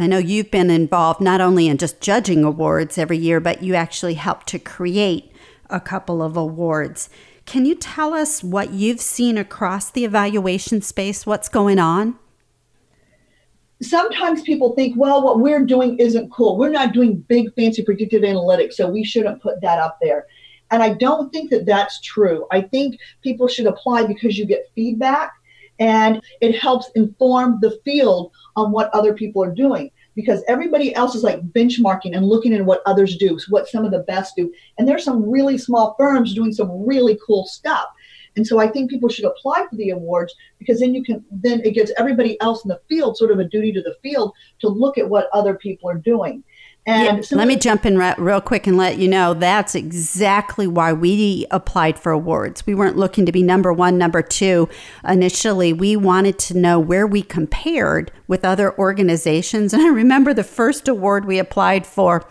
I 0.00 0.06
know 0.06 0.18
you've 0.18 0.52
been 0.52 0.70
involved 0.70 1.20
not 1.20 1.40
only 1.40 1.66
in 1.66 1.76
just 1.76 2.00
judging 2.00 2.44
awards 2.44 2.98
every 2.98 3.18
year, 3.18 3.40
but 3.40 3.64
you 3.64 3.74
actually 3.74 4.14
helped 4.14 4.46
to 4.48 4.58
create 4.60 5.32
a 5.68 5.80
couple 5.80 6.22
of 6.22 6.36
awards. 6.36 7.10
Can 7.46 7.66
you 7.66 7.74
tell 7.74 8.14
us 8.14 8.44
what 8.44 8.70
you've 8.70 9.00
seen 9.00 9.36
across 9.36 9.90
the 9.90 10.04
evaluation 10.04 10.82
space? 10.82 11.26
What's 11.26 11.48
going 11.48 11.80
on? 11.80 12.16
Sometimes 13.82 14.42
people 14.42 14.72
think, 14.76 14.96
well, 14.96 15.20
what 15.20 15.40
we're 15.40 15.64
doing 15.64 15.98
isn't 15.98 16.30
cool. 16.30 16.56
We're 16.56 16.68
not 16.68 16.92
doing 16.92 17.16
big, 17.28 17.52
fancy 17.56 17.82
predictive 17.82 18.22
analytics, 18.22 18.74
so 18.74 18.88
we 18.88 19.02
shouldn't 19.02 19.42
put 19.42 19.60
that 19.62 19.80
up 19.80 19.98
there. 20.00 20.26
And 20.70 20.80
I 20.80 20.94
don't 20.94 21.32
think 21.32 21.50
that 21.50 21.66
that's 21.66 22.00
true. 22.02 22.46
I 22.52 22.60
think 22.60 23.00
people 23.22 23.48
should 23.48 23.66
apply 23.66 24.06
because 24.06 24.38
you 24.38 24.46
get 24.46 24.70
feedback 24.76 25.32
and 25.78 26.20
it 26.40 26.58
helps 26.58 26.90
inform 26.94 27.58
the 27.60 27.78
field 27.84 28.32
on 28.58 28.72
what 28.72 28.92
other 28.92 29.14
people 29.14 29.42
are 29.42 29.54
doing 29.54 29.90
because 30.16 30.42
everybody 30.48 30.92
else 30.96 31.14
is 31.14 31.22
like 31.22 31.40
benchmarking 31.52 32.14
and 32.16 32.26
looking 32.26 32.52
at 32.52 32.64
what 32.64 32.82
others 32.86 33.16
do, 33.16 33.38
what 33.50 33.68
some 33.68 33.84
of 33.84 33.92
the 33.92 34.00
best 34.00 34.34
do. 34.36 34.52
And 34.76 34.88
there's 34.88 35.04
some 35.04 35.22
really 35.30 35.56
small 35.56 35.94
firms 35.96 36.34
doing 36.34 36.52
some 36.52 36.84
really 36.84 37.16
cool 37.24 37.46
stuff. 37.46 37.86
And 38.36 38.44
so 38.44 38.58
I 38.58 38.68
think 38.68 38.90
people 38.90 39.08
should 39.08 39.24
apply 39.24 39.66
for 39.70 39.76
the 39.76 39.90
awards 39.90 40.34
because 40.58 40.80
then 40.80 40.94
you 40.94 41.04
can 41.04 41.24
then 41.30 41.60
it 41.64 41.74
gives 41.74 41.92
everybody 41.96 42.40
else 42.40 42.64
in 42.64 42.68
the 42.68 42.80
field 42.88 43.16
sort 43.16 43.30
of 43.30 43.38
a 43.38 43.44
duty 43.44 43.72
to 43.72 43.82
the 43.82 43.96
field 44.02 44.32
to 44.60 44.68
look 44.68 44.98
at 44.98 45.08
what 45.08 45.28
other 45.32 45.54
people 45.54 45.88
are 45.88 45.98
doing. 45.98 46.42
And 46.88 47.30
yeah, 47.30 47.36
let 47.36 47.46
me 47.46 47.56
jump 47.56 47.84
in 47.84 47.98
re- 47.98 48.14
real 48.16 48.40
quick 48.40 48.66
and 48.66 48.78
let 48.78 48.96
you 48.96 49.08
know 49.08 49.34
that's 49.34 49.74
exactly 49.74 50.66
why 50.66 50.94
we 50.94 51.44
applied 51.50 51.98
for 51.98 52.12
awards. 52.12 52.66
We 52.66 52.74
weren't 52.74 52.96
looking 52.96 53.26
to 53.26 53.32
be 53.32 53.42
number 53.42 53.74
one, 53.74 53.98
number 53.98 54.22
two. 54.22 54.70
Initially, 55.06 55.74
we 55.74 55.96
wanted 55.96 56.38
to 56.38 56.56
know 56.56 56.80
where 56.80 57.06
we 57.06 57.20
compared 57.20 58.10
with 58.26 58.42
other 58.42 58.76
organizations. 58.78 59.74
And 59.78 59.86
I 59.86 59.90
remember 59.90 60.32
the 60.32 60.42
first 60.42 60.88
award 60.88 61.26
we 61.26 61.38
applied 61.38 61.86
for. 61.86 62.26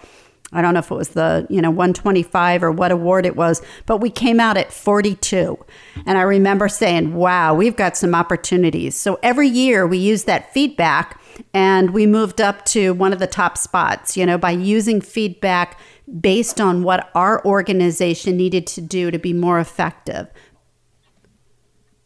I 0.52 0.62
don't 0.62 0.74
know 0.74 0.80
if 0.80 0.89
it 0.89 0.96
was 0.96 1.10
the, 1.10 1.46
you 1.50 1.62
know, 1.62 1.70
125 1.70 2.63
or 2.63 2.72
what 2.72 2.91
award 2.91 3.26
it 3.26 3.36
was, 3.36 3.62
but 3.86 3.98
we 3.98 4.10
came 4.10 4.39
out 4.39 4.58
at 4.58 4.74
42. 4.74 5.58
And 6.06 6.17
I 6.17 6.24
remember 6.24 6.67
saying, 6.67 7.13
wow, 7.13 7.54
we've 7.54 7.76
got 7.76 7.96
some 7.96 8.15
opportunities. 8.15 8.96
So 8.96 9.20
every 9.22 9.48
year 9.48 9.86
we 9.86 9.98
use 9.98 10.24
that 10.24 10.52
feedback 10.54 11.22
and 11.54 11.91
we 11.91 12.06
moved 12.06 12.41
up 12.41 12.65
to 12.65 12.93
one 12.93 13.13
of 13.13 13.19
the 13.19 13.28
top 13.28 13.58
spots, 13.58 14.17
you 14.17 14.26
know, 14.26 14.38
by 14.38 14.52
using 14.52 15.02
feedback 15.02 15.80
based 16.21 16.62
on 16.62 16.84
what 16.84 17.10
our 17.15 17.43
organization 17.45 18.38
needed 18.38 18.65
to 18.67 18.82
do 18.82 19.12
to 19.12 19.19
be 19.19 19.34
more 19.34 19.60
effective. 19.60 20.28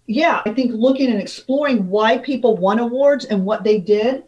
Yeah, 0.07 0.41
I 0.45 0.53
think 0.53 0.71
looking 0.73 1.09
and 1.09 1.21
exploring 1.21 1.87
why 1.87 2.17
people 2.17 2.57
won 2.57 2.79
awards 2.79 3.25
and 3.25 3.45
what 3.45 3.63
they 3.63 3.79
did 3.79 4.23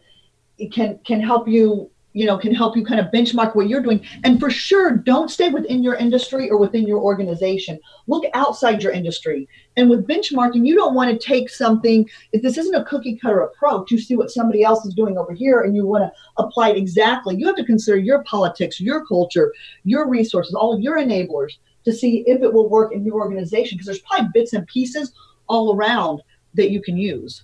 it 0.58 0.72
can 0.72 0.98
can 1.04 1.20
help 1.20 1.48
you 1.48 1.90
you 2.14 2.24
know 2.24 2.38
can 2.38 2.54
help 2.54 2.76
you 2.76 2.84
kind 2.84 3.00
of 3.00 3.12
benchmark 3.12 3.54
what 3.54 3.68
you're 3.68 3.82
doing. 3.82 4.04
And 4.22 4.40
for 4.40 4.48
sure 4.48 4.96
don't 4.96 5.30
stay 5.30 5.50
within 5.50 5.82
your 5.82 5.96
industry 5.96 6.48
or 6.48 6.56
within 6.56 6.86
your 6.86 7.00
organization. 7.00 7.78
Look 8.06 8.24
outside 8.32 8.82
your 8.82 8.92
industry. 8.92 9.46
And 9.76 9.90
with 9.90 10.06
benchmarking 10.06 10.66
you 10.66 10.74
don't 10.74 10.94
want 10.94 11.10
to 11.10 11.26
take 11.26 11.50
something 11.50 12.08
if 12.32 12.40
this 12.40 12.56
isn't 12.56 12.74
a 12.74 12.84
cookie 12.84 13.16
cutter 13.16 13.40
approach 13.40 13.90
you 13.90 13.98
see 13.98 14.16
what 14.16 14.30
somebody 14.30 14.62
else 14.62 14.86
is 14.86 14.94
doing 14.94 15.18
over 15.18 15.34
here 15.34 15.60
and 15.60 15.76
you 15.76 15.84
want 15.86 16.04
to 16.04 16.42
apply 16.42 16.70
it 16.70 16.78
exactly. 16.78 17.36
You 17.36 17.46
have 17.46 17.56
to 17.56 17.64
consider 17.64 17.98
your 17.98 18.22
politics 18.22 18.80
your 18.80 19.04
culture 19.04 19.52
your 19.82 20.08
resources 20.08 20.54
all 20.54 20.72
of 20.72 20.80
your 20.80 20.96
enablers 20.96 21.52
to 21.84 21.92
see 21.92 22.24
if 22.26 22.42
it 22.42 22.52
will 22.52 22.70
work 22.70 22.94
in 22.94 23.04
your 23.04 23.20
organization 23.20 23.76
because 23.76 23.86
there's 23.86 23.98
probably 24.00 24.28
bits 24.32 24.54
and 24.54 24.66
pieces 24.68 25.12
all 25.48 25.74
around 25.76 26.22
that 26.54 26.70
you 26.70 26.80
can 26.80 26.96
use 26.96 27.42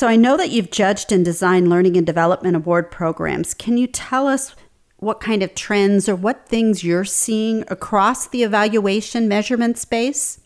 so 0.00 0.08
I 0.08 0.16
know 0.16 0.38
that 0.38 0.48
you've 0.48 0.70
judged 0.70 1.12
and 1.12 1.22
designed 1.22 1.68
learning 1.68 1.94
and 1.94 2.06
development 2.06 2.56
award 2.56 2.90
programs. 2.90 3.52
Can 3.52 3.76
you 3.76 3.86
tell 3.86 4.26
us 4.26 4.56
what 4.96 5.20
kind 5.20 5.42
of 5.42 5.54
trends 5.54 6.08
or 6.08 6.16
what 6.16 6.48
things 6.48 6.82
you're 6.82 7.04
seeing 7.04 7.64
across 7.68 8.26
the 8.26 8.42
evaluation 8.42 9.28
measurement 9.28 9.76
space? 9.76 10.40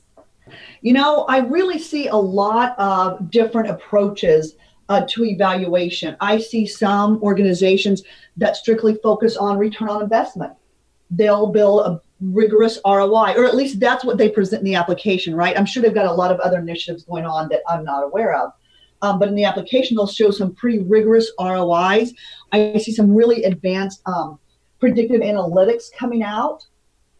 You 0.81 0.93
know, 0.93 1.25
I 1.29 1.38
really 1.38 1.79
see 1.79 2.09
a 2.09 2.17
lot 2.17 2.77
of 2.81 3.31
different 3.31 3.71
approaches 3.71 4.57
uh, 4.88 5.07
to 5.11 5.25
evaluation. 5.25 6.17
I 6.21 6.38
see 6.38 6.67
some 6.67 7.23
organizations 7.23 8.03
that 8.37 8.57
strictly 8.57 8.99
focus 9.05 9.37
on 9.37 9.57
return 9.57 9.88
on 9.88 10.03
investment. 10.03 10.53
They'll 11.12 11.47
build 11.47 11.87
a 11.87 12.03
rigorous 12.21 12.81
ROI, 12.85 13.35
or 13.37 13.45
at 13.45 13.55
least 13.55 13.79
that's 13.79 14.05
what 14.05 14.19
they 14.19 14.31
present 14.31 14.62
in 14.62 14.67
the 14.67 14.75
application, 14.75 15.33
right? 15.33 15.57
I'm 15.57 15.64
sure 15.64 15.81
they've 15.81 15.95
got 15.95 16.07
a 16.07 16.12
lot 16.12 16.33
of 16.33 16.40
other 16.40 16.59
initiatives 16.59 17.05
going 17.05 17.25
on 17.25 17.49
that 17.51 17.62
I'm 17.69 17.85
not 17.85 18.03
aware 18.03 18.35
of. 18.35 18.51
Um, 19.05 19.19
but 19.19 19.29
in 19.29 19.35
the 19.35 19.45
application, 19.45 19.97
they'll 19.97 20.07
show 20.07 20.31
some 20.31 20.55
pretty 20.55 20.79
rigorous 20.79 21.31
ROIs. 21.38 22.14
I 22.53 22.79
see 22.79 22.90
some 22.90 23.14
really 23.14 23.45
advanced 23.45 24.01
um, 24.07 24.38
predictive 24.81 25.21
analytics 25.21 25.93
coming 25.93 26.23
out. 26.23 26.64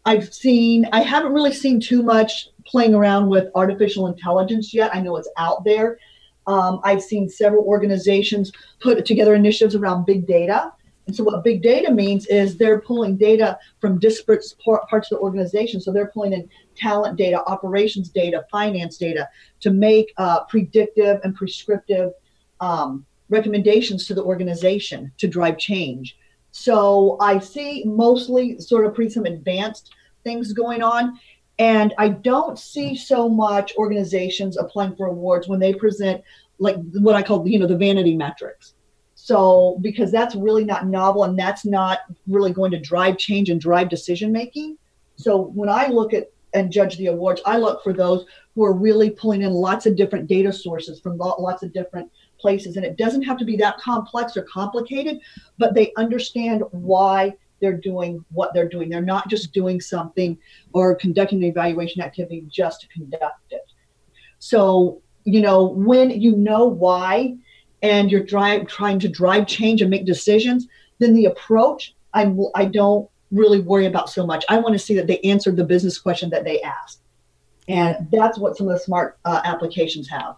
I've 0.03 0.33
seen, 0.33 0.87
I 0.91 1.01
haven't 1.01 1.33
really 1.33 1.53
seen 1.53 1.79
too 1.79 2.01
much 2.01 2.49
playing 2.65 2.95
around 2.95 3.29
with 3.29 3.51
artificial 3.53 4.07
intelligence 4.07 4.73
yet. 4.73 4.95
I 4.95 5.01
know 5.01 5.15
it's 5.17 5.29
out 5.37 5.63
there. 5.63 5.99
Um, 6.47 6.79
I've 6.83 7.03
seen 7.03 7.29
several 7.29 7.63
organizations 7.65 8.51
put 8.79 9.05
together 9.05 9.35
initiatives 9.35 9.75
around 9.75 10.07
big 10.07 10.25
data. 10.25 10.73
And 11.07 11.15
so, 11.15 11.23
what 11.23 11.43
big 11.43 11.61
data 11.61 11.91
means 11.91 12.25
is 12.27 12.57
they're 12.57 12.81
pulling 12.81 13.15
data 13.17 13.57
from 13.79 13.99
disparate 13.99 14.43
parts 14.89 15.11
of 15.11 15.17
the 15.17 15.21
organization. 15.21 15.79
So, 15.79 15.91
they're 15.91 16.11
pulling 16.13 16.33
in 16.33 16.49
talent 16.75 17.17
data, 17.17 17.43
operations 17.45 18.09
data, 18.09 18.45
finance 18.51 18.97
data 18.97 19.29
to 19.61 19.71
make 19.71 20.13
uh, 20.17 20.43
predictive 20.45 21.19
and 21.23 21.35
prescriptive 21.35 22.11
um, 22.59 23.05
recommendations 23.29 24.07
to 24.07 24.13
the 24.13 24.23
organization 24.23 25.11
to 25.17 25.27
drive 25.27 25.57
change. 25.57 26.17
So 26.51 27.17
I 27.19 27.39
see 27.39 27.83
mostly 27.85 28.59
sort 28.59 28.85
of 28.85 28.95
pretty 28.95 29.11
some 29.11 29.25
advanced 29.25 29.93
things 30.23 30.53
going 30.53 30.81
on. 30.81 31.19
And 31.59 31.93
I 31.97 32.09
don't 32.09 32.59
see 32.59 32.95
so 32.95 33.29
much 33.29 33.75
organizations 33.75 34.57
applying 34.57 34.95
for 34.95 35.07
awards 35.07 35.47
when 35.47 35.59
they 35.59 35.73
present 35.73 36.21
like 36.57 36.77
what 36.93 37.15
I 37.15 37.23
call, 37.23 37.45
you 37.47 37.59
know, 37.59 37.67
the 37.67 37.77
vanity 37.77 38.15
metrics. 38.15 38.73
So, 39.25 39.79
because 39.81 40.11
that's 40.11 40.35
really 40.35 40.63
not 40.63 40.85
novel 40.85 41.23
and 41.23 41.35
that's 41.35 41.65
not 41.65 42.01
really 42.27 42.53
going 42.53 42.69
to 42.69 42.79
drive 42.79 43.17
change 43.17 43.49
and 43.49 43.59
drive 43.59 43.89
decision 43.89 44.31
making. 44.31 44.77
So, 45.15 45.47
when 45.55 45.67
I 45.67 45.87
look 45.87 46.13
at 46.13 46.31
and 46.53 46.71
judge 46.71 46.97
the 46.97 47.07
awards, 47.07 47.41
I 47.43 47.57
look 47.57 47.83
for 47.83 47.91
those 47.91 48.27
who 48.53 48.63
are 48.63 48.71
really 48.71 49.09
pulling 49.09 49.41
in 49.41 49.51
lots 49.51 49.87
of 49.87 49.95
different 49.95 50.27
data 50.27 50.53
sources 50.53 50.99
from 50.99 51.17
lots 51.17 51.63
of 51.63 51.73
different 51.73 52.11
places. 52.37 52.75
And 52.77 52.85
it 52.85 52.97
doesn't 52.97 53.23
have 53.23 53.39
to 53.39 53.45
be 53.45 53.55
that 53.55 53.79
complex 53.79 54.37
or 54.37 54.43
complicated, 54.43 55.19
but 55.57 55.73
they 55.73 55.91
understand 55.97 56.61
why 56.69 57.33
they're 57.61 57.73
doing 57.73 58.23
what 58.31 58.53
they're 58.53 58.69
doing. 58.69 58.89
They're 58.89 59.01
not 59.01 59.27
just 59.27 59.53
doing 59.53 59.81
something 59.81 60.37
or 60.71 60.93
conducting 60.93 61.39
an 61.39 61.49
evaluation 61.49 62.03
activity 62.03 62.45
just 62.47 62.81
to 62.81 62.87
conduct 62.89 63.53
it. 63.53 63.65
So, 64.37 65.01
you 65.23 65.41
know, 65.41 65.65
when 65.65 66.11
you 66.11 66.35
know 66.35 66.65
why 66.65 67.37
and 67.85 68.11
you're 68.11 68.23
drive, 68.23 68.67
trying 68.67 68.99
to 68.99 69.07
drive 69.07 69.45
change 69.45 69.81
and 69.81 69.89
make 69.89 70.05
decisions, 70.05 70.67
then 70.99 71.13
the 71.13 71.25
approach 71.25 71.93
I'm 72.13 72.39
I 72.55 72.65
don't 72.65 73.07
really 73.31 73.59
worry 73.59 73.85
about 73.85 74.09
so 74.09 74.25
much. 74.25 74.43
I 74.49 74.57
want 74.57 74.73
to 74.73 74.79
see 74.79 74.95
that 74.95 75.07
they 75.07 75.19
answered 75.19 75.57
the 75.57 75.65
business 75.65 75.99
question 75.99 76.29
that 76.31 76.45
they 76.45 76.61
asked, 76.61 77.01
and 77.67 78.07
that's 78.11 78.37
what 78.39 78.57
some 78.57 78.67
of 78.67 78.73
the 78.73 78.79
smart 78.79 79.19
uh, 79.25 79.41
applications 79.43 80.07
have 80.07 80.35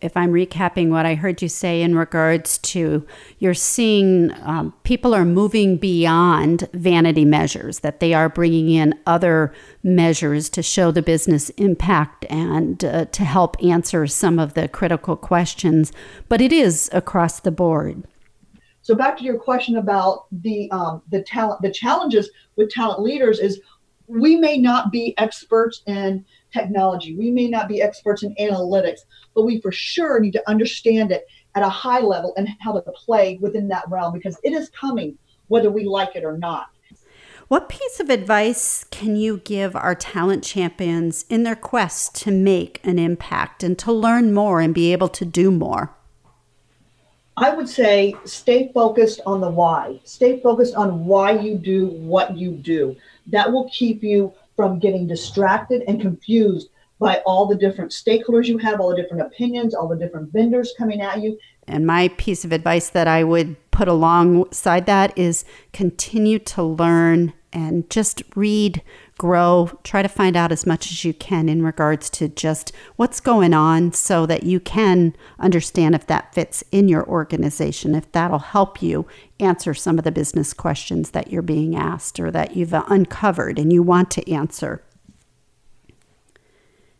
if 0.00 0.16
I'm 0.16 0.32
recapping 0.32 0.88
what 0.88 1.06
I 1.06 1.14
heard 1.14 1.42
you 1.42 1.48
say 1.48 1.82
in 1.82 1.94
regards 1.94 2.58
to 2.58 3.06
you're 3.38 3.54
seeing 3.54 4.32
um, 4.42 4.72
people 4.82 5.14
are 5.14 5.24
moving 5.24 5.76
beyond 5.76 6.68
vanity 6.72 7.24
measures, 7.24 7.80
that 7.80 8.00
they 8.00 8.14
are 8.14 8.28
bringing 8.28 8.70
in 8.70 8.94
other 9.06 9.52
measures 9.82 10.48
to 10.50 10.62
show 10.62 10.90
the 10.90 11.02
business 11.02 11.50
impact 11.50 12.24
and 12.30 12.84
uh, 12.84 13.04
to 13.06 13.24
help 13.24 13.56
answer 13.62 14.06
some 14.06 14.38
of 14.38 14.54
the 14.54 14.68
critical 14.68 15.16
questions. 15.16 15.92
But 16.28 16.40
it 16.40 16.52
is 16.52 16.88
across 16.92 17.40
the 17.40 17.50
board. 17.50 18.04
So 18.82 18.94
back 18.94 19.18
to 19.18 19.24
your 19.24 19.38
question 19.38 19.76
about 19.76 20.26
the 20.32 20.70
um, 20.70 21.02
the 21.10 21.22
talent, 21.22 21.62
the 21.62 21.70
challenges 21.70 22.30
with 22.56 22.70
talent 22.70 23.02
leaders 23.02 23.38
is 23.38 23.60
we 24.10 24.36
may 24.36 24.58
not 24.58 24.90
be 24.90 25.14
experts 25.18 25.82
in 25.86 26.24
technology. 26.52 27.14
We 27.14 27.30
may 27.30 27.48
not 27.48 27.68
be 27.68 27.80
experts 27.80 28.22
in 28.22 28.34
analytics, 28.34 29.00
but 29.34 29.44
we 29.44 29.60
for 29.60 29.70
sure 29.70 30.18
need 30.18 30.32
to 30.32 30.50
understand 30.50 31.12
it 31.12 31.26
at 31.54 31.62
a 31.62 31.68
high 31.68 32.00
level 32.00 32.34
and 32.36 32.48
how 32.60 32.72
to 32.72 32.82
play 32.92 33.38
within 33.40 33.68
that 33.68 33.88
realm 33.88 34.12
because 34.12 34.38
it 34.42 34.52
is 34.52 34.68
coming 34.70 35.16
whether 35.48 35.70
we 35.70 35.84
like 35.84 36.16
it 36.16 36.24
or 36.24 36.38
not. 36.38 36.68
What 37.48 37.68
piece 37.68 37.98
of 37.98 38.10
advice 38.10 38.84
can 38.90 39.16
you 39.16 39.38
give 39.38 39.74
our 39.74 39.96
talent 39.96 40.44
champions 40.44 41.24
in 41.28 41.42
their 41.42 41.56
quest 41.56 42.14
to 42.22 42.30
make 42.30 42.80
an 42.84 42.98
impact 42.98 43.64
and 43.64 43.76
to 43.80 43.92
learn 43.92 44.32
more 44.32 44.60
and 44.60 44.72
be 44.72 44.92
able 44.92 45.08
to 45.08 45.24
do 45.24 45.50
more? 45.50 45.94
I 47.36 47.50
would 47.54 47.68
say 47.68 48.14
stay 48.24 48.70
focused 48.74 49.20
on 49.24 49.40
the 49.40 49.50
why. 49.50 49.98
Stay 50.04 50.40
focused 50.40 50.74
on 50.74 51.06
why 51.06 51.32
you 51.32 51.56
do 51.56 51.86
what 51.86 52.36
you 52.36 52.52
do. 52.52 52.96
That 53.30 53.52
will 53.52 53.68
keep 53.70 54.02
you 54.02 54.32
from 54.56 54.78
getting 54.78 55.06
distracted 55.06 55.82
and 55.88 56.00
confused 56.00 56.68
by 56.98 57.16
all 57.24 57.46
the 57.46 57.56
different 57.56 57.90
stakeholders 57.92 58.46
you 58.46 58.58
have, 58.58 58.78
all 58.78 58.90
the 58.90 59.02
different 59.02 59.22
opinions, 59.22 59.74
all 59.74 59.88
the 59.88 59.96
different 59.96 60.32
vendors 60.32 60.74
coming 60.76 61.00
at 61.00 61.20
you. 61.20 61.38
And 61.66 61.86
my 61.86 62.08
piece 62.18 62.44
of 62.44 62.52
advice 62.52 62.90
that 62.90 63.08
I 63.08 63.24
would 63.24 63.56
put 63.70 63.88
alongside 63.88 64.86
that 64.86 65.16
is 65.16 65.44
continue 65.72 66.38
to 66.40 66.62
learn 66.62 67.32
and 67.52 67.88
just 67.90 68.22
read, 68.36 68.82
grow, 69.18 69.70
try 69.84 70.02
to 70.02 70.08
find 70.08 70.36
out 70.36 70.52
as 70.52 70.66
much 70.66 70.90
as 70.90 71.04
you 71.04 71.12
can 71.12 71.48
in 71.48 71.62
regards 71.62 72.08
to 72.10 72.28
just 72.28 72.72
what's 72.96 73.20
going 73.20 73.52
on 73.52 73.92
so 73.92 74.26
that 74.26 74.44
you 74.44 74.60
can 74.60 75.14
understand 75.38 75.94
if 75.94 76.06
that 76.06 76.34
fits 76.34 76.62
in 76.70 76.88
your 76.88 77.06
organization, 77.08 77.94
if 77.94 78.10
that'll 78.12 78.38
help 78.38 78.82
you 78.82 79.06
answer 79.38 79.74
some 79.74 79.98
of 79.98 80.04
the 80.04 80.12
business 80.12 80.52
questions 80.52 81.10
that 81.10 81.30
you're 81.30 81.42
being 81.42 81.74
asked 81.74 82.20
or 82.20 82.30
that 82.30 82.56
you've 82.56 82.72
uncovered 82.72 83.58
and 83.58 83.72
you 83.72 83.82
want 83.82 84.10
to 84.10 84.30
answer. 84.30 84.82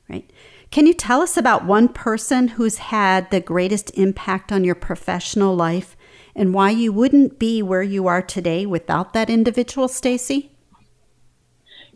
Right. 0.08 0.28
Can 0.70 0.86
you 0.86 0.94
tell 0.94 1.20
us 1.20 1.36
about 1.36 1.64
one 1.64 1.88
person 1.88 2.48
who's 2.48 2.78
had 2.78 3.30
the 3.30 3.40
greatest 3.40 3.90
impact 3.98 4.52
on 4.52 4.64
your 4.64 4.74
professional 4.74 5.54
life 5.54 5.96
and 6.40 6.54
why 6.54 6.70
you 6.70 6.90
wouldn't 6.90 7.38
be 7.38 7.60
where 7.60 7.82
you 7.82 8.06
are 8.06 8.22
today 8.22 8.64
without 8.64 9.12
that 9.12 9.28
individual, 9.28 9.88
Stacey? 9.88 10.50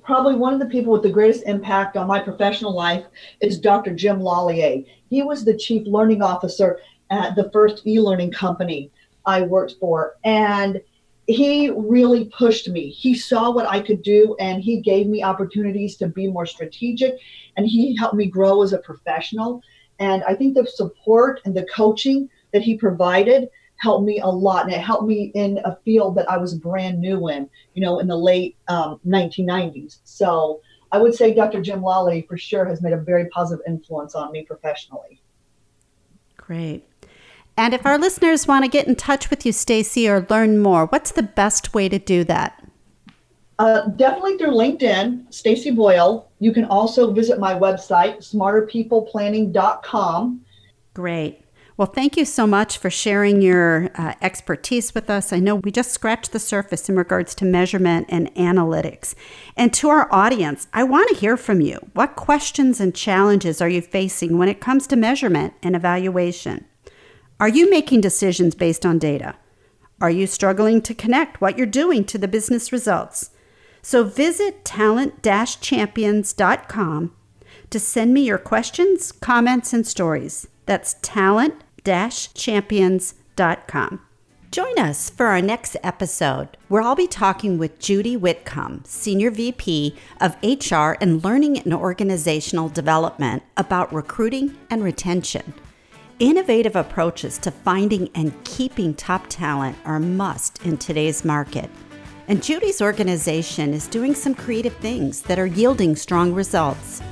Probably 0.03 0.35
one 0.35 0.53
of 0.53 0.61
the 0.61 0.67
people 0.67 0.93
with 0.93 1.03
the 1.03 1.09
greatest 1.09 1.45
impact 1.47 1.97
on 1.97 2.07
my 2.07 2.21
professional 2.21 2.75
life 2.75 3.07
is 3.41 3.59
Dr. 3.59 3.95
Jim 3.95 4.21
Lallier. 4.21 4.85
He 5.09 5.23
was 5.23 5.47
the 5.47 5.57
chief 5.57 5.87
learning 5.87 6.21
officer 6.21 6.79
at 7.09 7.35
the 7.37 7.51
first 7.55 7.87
e-learning 7.87 8.33
company 8.33 8.91
I 9.25 9.41
worked 9.41 9.77
for 9.81 10.17
and 10.25 10.79
he 11.27 11.71
really 11.71 12.27
pushed 12.27 12.69
me. 12.69 12.91
He 12.91 13.15
saw 13.15 13.51
what 13.51 13.67
I 13.67 13.81
could 13.81 14.03
do 14.03 14.37
and 14.39 14.63
he 14.63 14.83
gave 14.83 15.07
me 15.07 15.23
opportunities 15.23 15.97
to 15.97 16.07
be 16.07 16.27
more 16.27 16.45
strategic 16.45 17.17
and 17.57 17.67
he 17.67 17.97
helped 17.97 18.15
me 18.15 18.27
grow 18.27 18.63
as 18.63 18.75
a 18.75 18.79
professional. 18.79 19.63
And 19.99 20.23
I 20.25 20.35
think 20.35 20.53
the 20.53 20.67
support 20.67 21.41
and 21.47 21.57
the 21.57 21.67
coaching 21.75 22.29
that 22.53 22.61
he 22.61 22.77
provided 22.77 23.49
helped 23.85 24.07
me 24.07 24.19
a 24.21 24.27
lot. 24.27 24.65
And 24.65 24.73
it 24.73 24.81
helped 24.81 25.07
me 25.07 25.31
in 25.35 25.61
a 25.65 25.77
field 25.85 26.17
that 26.17 26.29
I 26.29 26.39
was 26.39 26.55
brand 26.55 27.01
new 27.01 27.29
in, 27.29 27.49
you 27.75 27.83
know, 27.83 28.01
in 28.01 28.09
the 28.09 28.17
late 28.17 28.57
um, 28.67 28.99
1990s. 29.07 29.99
So 30.05 30.63
I 30.91 30.99
would 30.99 31.15
say 31.15 31.35
Dr. 31.35 31.61
Jim 31.61 31.83
Lally 31.83 32.25
for 32.27 32.39
sure 32.39 32.65
has 32.65 32.81
made 32.81 32.95
a 32.95 32.97
very 32.97 33.29
positive 33.29 33.63
influence 33.69 34.15
on 34.15 34.33
me 34.33 34.43
professionally. 34.43 35.21
Great. 36.39 36.89
And 37.57 37.73
if 37.75 37.87
our 37.87 37.99
listeners 37.99 38.49
want 38.49 38.65
to 38.65 38.71
get 38.71 38.89
in 38.89 38.97
touch 38.97 39.31
with 39.31 39.47
you, 39.47 39.53
Stacey, 39.53 40.09
or 40.09 40.27
learn 40.31 40.59
more, 40.59 40.87
what's 40.87 41.13
the 41.13 41.23
best 41.23 41.75
way 41.75 41.89
to 41.89 41.99
do 41.99 42.25
that? 42.25 42.61
Uh, 43.59 43.89
definitely 43.89 44.39
through 44.39 44.53
LinkedIn, 44.53 45.33
Stacey 45.33 45.71
Boyle. 45.71 46.29
You 46.41 46.53
can 46.53 46.65
also 46.65 47.13
visit 47.13 47.39
my 47.39 47.55
website, 47.55 48.17
smarterpeopleplanning.com. 48.19 50.41
Great. 50.95 51.44
Well, 51.77 51.87
thank 51.87 52.17
you 52.17 52.25
so 52.25 52.47
much 52.47 52.79
for 52.79 52.89
sharing 52.89 53.43
your 53.43 53.91
uh, 53.97 54.15
expertise 54.23 54.95
with 54.95 55.11
us. 55.11 55.33
I 55.33 55.41
know 55.41 55.57
we 55.57 55.73
just 55.73 55.91
scratched 55.91 56.31
the 56.31 56.39
surface 56.39 56.89
in 56.89 56.95
regards 56.95 57.35
to 57.35 57.45
measurement 57.45 58.07
and 58.09 58.33
analytics. 58.37 59.17
And 59.57 59.75
to 59.75 59.89
our 59.89 60.07
audience, 60.15 60.69
I 60.73 60.85
want 60.85 61.09
to 61.09 61.17
hear 61.17 61.37
from 61.37 61.61
you. 61.61 61.81
What 61.93 62.15
questions 62.15 62.79
and 62.79 62.95
challenges 62.95 63.61
are 63.61 63.69
you 63.69 63.83
facing 63.83 64.39
when 64.39 64.49
it 64.49 64.61
comes 64.61 64.87
to 64.87 64.95
measurement 64.95 65.55
and 65.65 65.75
evaluation? 65.75 66.65
Are 67.41 67.49
you 67.49 67.69
making 67.69 68.03
decisions 68.03 68.55
based 68.55 68.87
on 68.87 69.01
data? 69.01 69.35
Are 70.01 70.11
you 70.11 70.29
struggling 70.29 70.81
to 70.83 70.95
connect 70.95 71.41
what 71.41 71.59
you're 71.59 71.67
doing 71.67 72.05
to 72.05 72.19
the 72.19 72.29
business 72.29 72.71
results? 72.71 73.31
So 73.83 74.05
visit 74.05 74.65
talent 74.65 75.25
champions.com 75.25 77.17
to 77.71 77.81
send 77.81 78.15
me 78.15 78.21
your 78.21 78.39
questions, 78.39 79.11
comments, 79.11 79.73
and 79.73 79.85
stories. 79.85 80.47
That's 80.67 80.95
talent 81.03 81.64
champions.com. 81.85 84.01
Join 84.51 84.79
us 84.79 85.11
for 85.11 85.27
our 85.27 85.43
next 85.43 85.77
episode, 85.83 86.57
where 86.69 86.81
I'll 86.81 86.95
be 86.95 87.09
talking 87.09 87.59
with 87.59 87.81
Judy 87.81 88.17
Whitcomb, 88.17 88.85
Senior 88.85 89.33
VP 89.33 89.97
of 90.21 90.37
HR 90.45 90.93
and 91.01 91.25
Learning 91.25 91.59
and 91.59 91.75
Organizational 91.75 92.69
Development, 92.69 93.43
about 93.57 93.93
recruiting 93.93 94.57
and 94.71 94.85
retention. 94.85 95.55
Innovative 96.21 96.77
approaches 96.77 97.37
to 97.39 97.51
finding 97.51 98.09
and 98.15 98.33
keeping 98.45 98.95
top 98.95 99.25
talent 99.29 99.77
are 99.85 99.97
a 99.97 100.01
must 100.01 100.65
in 100.65 100.79
today's 100.79 101.25
market. 101.25 101.69
And 102.29 102.41
Judy's 102.41 102.81
organization 102.81 103.75
is 103.75 103.89
doing 103.89 104.15
some 104.15 104.37
creative 104.37 104.77
things 104.77 105.23
that 105.23 105.41
are 105.41 105.47
yielding 105.47 105.97
strong 105.97 106.33
results. 106.33 107.03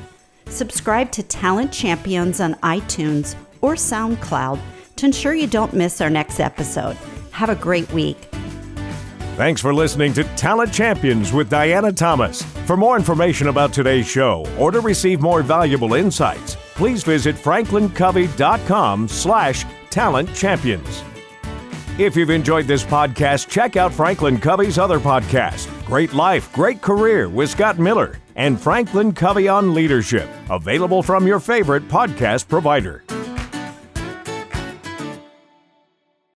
Subscribe 0.46 1.10
to 1.10 1.24
Talent 1.24 1.72
Champions 1.72 2.40
on 2.40 2.54
iTunes 2.62 3.34
or 3.62 3.74
SoundCloud 3.74 4.60
to 4.96 5.06
ensure 5.06 5.34
you 5.34 5.46
don't 5.46 5.72
miss 5.72 6.00
our 6.00 6.10
next 6.10 6.40
episode. 6.40 6.96
Have 7.30 7.48
a 7.48 7.54
great 7.54 7.90
week. 7.92 8.18
Thanks 9.36 9.62
for 9.62 9.72
listening 9.72 10.12
to 10.12 10.24
Talent 10.36 10.74
Champions 10.74 11.32
with 11.32 11.48
Diana 11.48 11.90
Thomas. 11.90 12.42
For 12.66 12.76
more 12.76 12.96
information 12.96 13.48
about 13.48 13.72
today's 13.72 14.06
show 14.06 14.44
or 14.58 14.70
to 14.70 14.80
receive 14.80 15.22
more 15.22 15.42
valuable 15.42 15.94
insights, 15.94 16.56
please 16.74 17.02
visit 17.02 17.34
franklincovey.com 17.36 19.08
slash 19.08 19.64
talent 19.88 20.34
champions. 20.34 21.02
If 21.98 22.14
you've 22.16 22.30
enjoyed 22.30 22.66
this 22.66 22.84
podcast, 22.84 23.48
check 23.48 23.76
out 23.76 23.92
Franklin 23.92 24.38
Covey's 24.38 24.78
other 24.78 25.00
podcast, 25.00 25.68
Great 25.86 26.12
Life, 26.14 26.52
Great 26.52 26.82
Career 26.82 27.28
with 27.28 27.50
Scott 27.50 27.78
Miller 27.78 28.18
and 28.36 28.60
Franklin 28.60 29.12
Covey 29.12 29.48
on 29.48 29.74
Leadership, 29.74 30.28
available 30.50 31.02
from 31.02 31.26
your 31.26 31.40
favorite 31.40 31.86
podcast 31.88 32.48
provider. 32.48 33.02